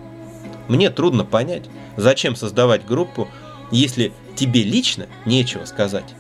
Мне 0.68 0.90
трудно 0.90 1.24
понять, 1.24 1.70
зачем 1.98 2.36
создавать 2.36 2.84
группу, 2.84 3.28
если 3.70 4.12
тебе 4.36 4.64
лично 4.64 5.06
нечего 5.28 5.66
сказать. 5.66 6.16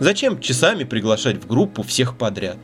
Зачем 0.00 0.40
часами 0.40 0.84
приглашать 0.84 1.36
в 1.36 1.46
группу 1.46 1.82
всех 1.82 2.16
подряд? 2.16 2.56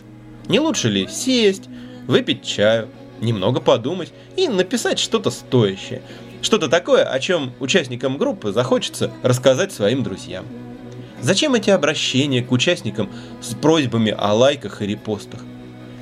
Не 0.49 0.59
лучше 0.59 0.88
ли 0.88 1.07
сесть, 1.07 1.64
выпить 2.07 2.42
чаю, 2.42 2.88
немного 3.20 3.61
подумать 3.61 4.11
и 4.37 4.49
написать 4.49 4.99
что-то 4.99 5.31
стоящее? 5.31 6.01
Что-то 6.40 6.68
такое, 6.68 7.05
о 7.05 7.20
чем 7.20 7.53
участникам 7.61 8.16
группы 8.16 8.53
захочется 8.53 9.11
рассказать 9.22 9.70
своим 9.70 10.03
друзьям. 10.03 10.46
Зачем 11.20 11.55
эти 11.55 11.68
обращения 11.68 12.40
к 12.42 12.51
участникам 12.53 13.11
с 13.42 13.55
просьбами 13.55 14.14
о 14.16 14.33
лайках 14.33 14.81
и 14.81 14.87
репостах? 14.87 15.40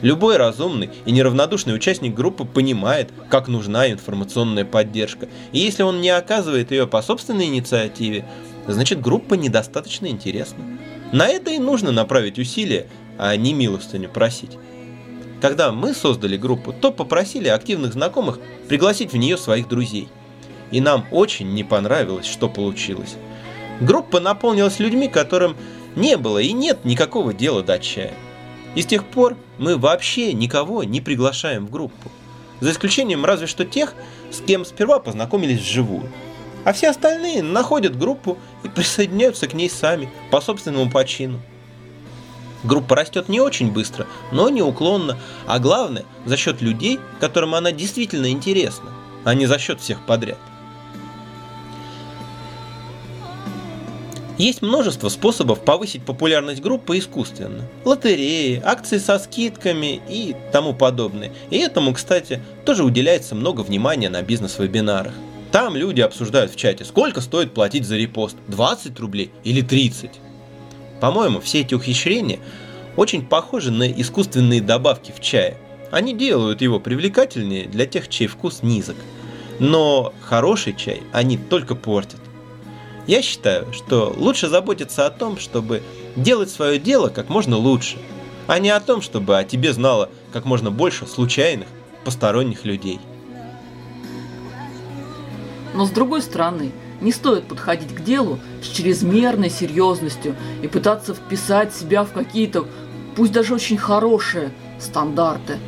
Любой 0.02 0.36
разумный 0.36 0.90
и 1.04 1.10
неравнодушный 1.10 1.74
участник 1.74 2.14
группы 2.14 2.44
понимает, 2.44 3.10
как 3.28 3.48
нужна 3.48 3.90
информационная 3.90 4.64
поддержка. 4.64 5.26
И 5.50 5.58
если 5.58 5.82
он 5.82 6.00
не 6.00 6.10
оказывает 6.10 6.70
ее 6.70 6.86
по 6.86 7.02
собственной 7.02 7.46
инициативе, 7.46 8.24
значит 8.68 9.00
группа 9.00 9.34
недостаточно 9.34 10.06
интересна. 10.06 10.62
На 11.14 11.28
это 11.28 11.52
и 11.52 11.58
нужно 11.58 11.92
направить 11.92 12.40
усилия, 12.40 12.88
а 13.18 13.36
не 13.36 13.54
милостыню 13.54 14.08
просить. 14.08 14.58
Когда 15.40 15.70
мы 15.70 15.94
создали 15.94 16.36
группу, 16.36 16.72
то 16.72 16.90
попросили 16.90 17.46
активных 17.46 17.92
знакомых 17.92 18.40
пригласить 18.68 19.12
в 19.12 19.16
нее 19.16 19.38
своих 19.38 19.68
друзей. 19.68 20.08
И 20.72 20.80
нам 20.80 21.06
очень 21.12 21.54
не 21.54 21.62
понравилось, 21.62 22.26
что 22.26 22.48
получилось. 22.48 23.14
Группа 23.80 24.18
наполнилась 24.18 24.80
людьми, 24.80 25.06
которым 25.06 25.56
не 25.94 26.16
было 26.16 26.40
и 26.40 26.50
нет 26.50 26.84
никакого 26.84 27.32
дела 27.32 27.62
до 27.62 27.78
чая. 27.78 28.14
И 28.74 28.82
с 28.82 28.86
тех 28.86 29.04
пор 29.04 29.36
мы 29.56 29.76
вообще 29.76 30.32
никого 30.32 30.82
не 30.82 31.00
приглашаем 31.00 31.66
в 31.66 31.70
группу. 31.70 32.10
За 32.58 32.72
исключением 32.72 33.24
разве 33.24 33.46
что 33.46 33.64
тех, 33.64 33.94
с 34.32 34.40
кем 34.40 34.64
сперва 34.64 34.98
познакомились 34.98 35.60
вживую 35.60 36.10
а 36.64 36.72
все 36.72 36.90
остальные 36.90 37.42
находят 37.42 37.98
группу 37.98 38.38
и 38.62 38.68
присоединяются 38.68 39.46
к 39.46 39.54
ней 39.54 39.70
сами, 39.70 40.10
по 40.30 40.40
собственному 40.40 40.90
почину. 40.90 41.40
Группа 42.64 42.96
растет 42.96 43.28
не 43.28 43.40
очень 43.40 43.70
быстро, 43.70 44.06
но 44.32 44.48
неуклонно, 44.48 45.18
а 45.46 45.58
главное, 45.58 46.04
за 46.24 46.36
счет 46.36 46.62
людей, 46.62 46.98
которым 47.20 47.54
она 47.54 47.72
действительно 47.72 48.30
интересна, 48.30 48.90
а 49.24 49.34
не 49.34 49.46
за 49.46 49.58
счет 49.58 49.80
всех 49.80 50.04
подряд. 50.06 50.38
Есть 54.38 54.62
множество 54.62 55.10
способов 55.10 55.60
повысить 55.60 56.04
популярность 56.04 56.60
группы 56.60 56.98
искусственно. 56.98 57.68
Лотереи, 57.84 58.60
акции 58.64 58.98
со 58.98 59.20
скидками 59.20 60.02
и 60.08 60.34
тому 60.50 60.74
подобное. 60.74 61.32
И 61.50 61.58
этому, 61.58 61.94
кстати, 61.94 62.42
тоже 62.64 62.82
уделяется 62.82 63.36
много 63.36 63.60
внимания 63.60 64.08
на 64.08 64.22
бизнес-вебинарах. 64.22 65.12
Там 65.54 65.76
люди 65.76 66.00
обсуждают 66.00 66.50
в 66.50 66.56
чате, 66.56 66.84
сколько 66.84 67.20
стоит 67.20 67.54
платить 67.54 67.86
за 67.86 67.96
репост, 67.96 68.36
20 68.48 68.98
рублей 68.98 69.30
или 69.44 69.60
30. 69.60 70.10
По-моему, 71.00 71.38
все 71.38 71.60
эти 71.60 71.74
ухищрения 71.74 72.40
очень 72.96 73.24
похожи 73.24 73.70
на 73.70 73.88
искусственные 73.88 74.60
добавки 74.60 75.12
в 75.16 75.20
чае. 75.20 75.56
Они 75.92 76.12
делают 76.12 76.60
его 76.60 76.80
привлекательнее 76.80 77.68
для 77.68 77.86
тех, 77.86 78.08
чей 78.08 78.26
вкус 78.26 78.64
низок. 78.64 78.96
Но 79.60 80.12
хороший 80.22 80.74
чай 80.74 81.04
они 81.12 81.38
только 81.38 81.76
портят. 81.76 82.18
Я 83.06 83.22
считаю, 83.22 83.72
что 83.72 84.12
лучше 84.16 84.48
заботиться 84.48 85.06
о 85.06 85.10
том, 85.10 85.38
чтобы 85.38 85.84
делать 86.16 86.50
свое 86.50 86.80
дело 86.80 87.10
как 87.10 87.28
можно 87.28 87.56
лучше, 87.56 87.98
а 88.48 88.58
не 88.58 88.70
о 88.70 88.80
том, 88.80 89.00
чтобы 89.02 89.38
о 89.38 89.44
тебе 89.44 89.72
знало 89.72 90.10
как 90.32 90.46
можно 90.46 90.72
больше 90.72 91.06
случайных, 91.06 91.68
посторонних 92.04 92.64
людей. 92.64 92.98
Но 95.74 95.84
с 95.84 95.90
другой 95.90 96.22
стороны, 96.22 96.72
не 97.00 97.12
стоит 97.12 97.44
подходить 97.44 97.94
к 97.94 98.02
делу 98.02 98.38
с 98.62 98.66
чрезмерной 98.68 99.50
серьезностью 99.50 100.36
и 100.62 100.68
пытаться 100.68 101.14
вписать 101.14 101.74
себя 101.74 102.04
в 102.04 102.12
какие-то, 102.12 102.66
пусть 103.16 103.32
даже 103.32 103.54
очень 103.54 103.76
хорошие, 103.76 104.52
стандарты. 104.78 105.58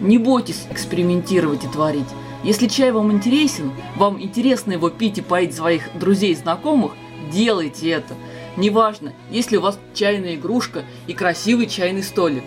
Не 0.00 0.18
бойтесь 0.18 0.66
экспериментировать 0.70 1.64
и 1.64 1.68
творить. 1.68 2.06
Если 2.44 2.68
чай 2.68 2.92
вам 2.92 3.10
интересен, 3.10 3.72
вам 3.96 4.20
интересно 4.22 4.72
его 4.72 4.90
пить 4.90 5.18
и 5.18 5.22
поить 5.22 5.54
своих 5.54 5.84
друзей 5.98 6.32
и 6.32 6.36
знакомых, 6.36 6.92
делайте 7.32 7.88
это. 7.88 8.14
Неважно, 8.56 9.12
есть 9.30 9.50
ли 9.50 9.58
у 9.58 9.62
вас 9.62 9.78
чайная 9.94 10.36
игрушка 10.36 10.84
и 11.06 11.14
красивый 11.14 11.66
чайный 11.66 12.02
столик. 12.02 12.44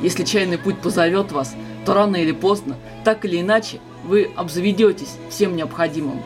Если 0.00 0.24
чайный 0.24 0.58
путь 0.58 0.78
позовет 0.78 1.32
вас, 1.32 1.54
то 1.84 1.94
рано 1.94 2.16
или 2.16 2.32
поздно, 2.32 2.76
так 3.04 3.24
или 3.24 3.40
иначе, 3.40 3.80
вы 4.04 4.30
обзаведетесь 4.36 5.16
всем 5.28 5.54
необходимым. 5.56 6.22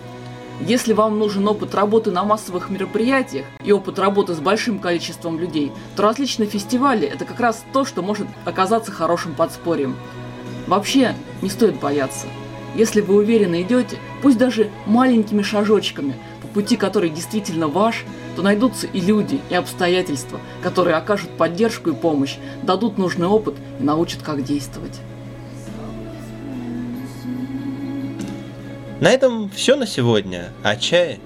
Если 0.60 0.94
вам 0.94 1.18
нужен 1.18 1.46
опыт 1.46 1.74
работы 1.74 2.10
на 2.10 2.24
массовых 2.24 2.70
мероприятиях 2.70 3.44
и 3.62 3.72
опыт 3.72 3.98
работы 3.98 4.34
с 4.34 4.38
большим 4.38 4.78
количеством 4.78 5.38
людей, 5.38 5.70
то 5.94 6.02
различные 6.02 6.48
фестивали– 6.48 7.06
это 7.08 7.26
как 7.26 7.40
раз 7.40 7.62
то, 7.74 7.84
что 7.84 8.00
может 8.00 8.26
оказаться 8.46 8.90
хорошим 8.90 9.34
подспорьем. 9.34 9.96
Вообще, 10.66 11.14
не 11.42 11.50
стоит 11.50 11.78
бояться. 11.78 12.26
Если 12.74 13.02
вы 13.02 13.16
уверенно 13.16 13.60
идете, 13.60 13.98
пусть 14.22 14.38
даже 14.38 14.70
маленькими 14.86 15.42
шажочками, 15.42 16.14
по 16.40 16.48
пути 16.48 16.76
который 16.76 17.10
действительно 17.10 17.68
ваш, 17.68 18.04
то 18.34 18.42
найдутся 18.42 18.86
и 18.86 19.00
люди, 19.00 19.40
и 19.50 19.54
обстоятельства, 19.54 20.40
которые 20.62 20.96
окажут 20.96 21.30
поддержку 21.36 21.90
и 21.90 21.94
помощь, 21.94 22.36
дадут 22.62 22.96
нужный 22.96 23.26
опыт 23.26 23.54
и 23.78 23.82
научат, 23.82 24.22
как 24.22 24.42
действовать. 24.42 25.00
На 28.98 29.10
этом 29.10 29.50
все 29.50 29.76
на 29.76 29.86
сегодня 29.86 30.52
о 30.62 30.74
чае 30.74 31.20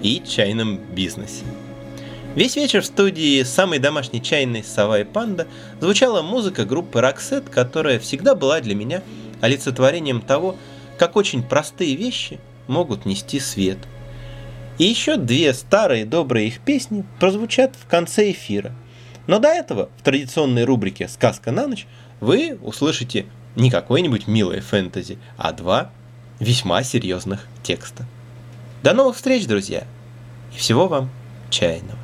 и 0.00 0.22
чайном 0.24 0.76
бизнесе. 0.94 1.44
Весь 2.36 2.54
вечер 2.54 2.82
в 2.82 2.86
студии 2.86 3.42
самой 3.42 3.80
домашней 3.80 4.22
чайной 4.22 4.62
«Сова 4.62 5.00
и 5.00 5.04
панда» 5.04 5.48
звучала 5.80 6.22
музыка 6.22 6.64
группы 6.64 7.00
«Роксет», 7.00 7.48
которая 7.48 7.98
всегда 7.98 8.36
была 8.36 8.60
для 8.60 8.76
меня 8.76 9.02
олицетворением 9.40 10.20
того, 10.20 10.54
как 10.98 11.16
очень 11.16 11.42
простые 11.42 11.96
вещи 11.96 12.38
могут 12.68 13.06
нести 13.06 13.40
свет. 13.40 13.78
И 14.78 14.84
еще 14.84 15.16
две 15.16 15.52
старые 15.52 16.04
добрые 16.04 16.46
их 16.46 16.60
песни 16.60 17.04
прозвучат 17.18 17.74
в 17.74 17.90
конце 17.90 18.30
эфира. 18.30 18.70
Но 19.26 19.40
до 19.40 19.48
этого 19.48 19.88
в 19.98 20.04
традиционной 20.04 20.62
рубрике 20.62 21.08
«Сказка 21.08 21.50
на 21.50 21.66
ночь» 21.66 21.88
вы 22.20 22.56
услышите 22.62 23.26
не 23.56 23.68
какое-нибудь 23.68 24.28
милое 24.28 24.60
фэнтези, 24.60 25.18
а 25.36 25.50
два 25.50 25.90
весьма 26.40 26.82
серьезных 26.82 27.46
текста. 27.62 28.04
До 28.82 28.94
новых 28.94 29.14
встреч, 29.16 29.46
друзья! 29.46 29.86
И 30.52 30.58
всего 30.58 30.88
вам 30.88 31.10
чайного! 31.50 31.99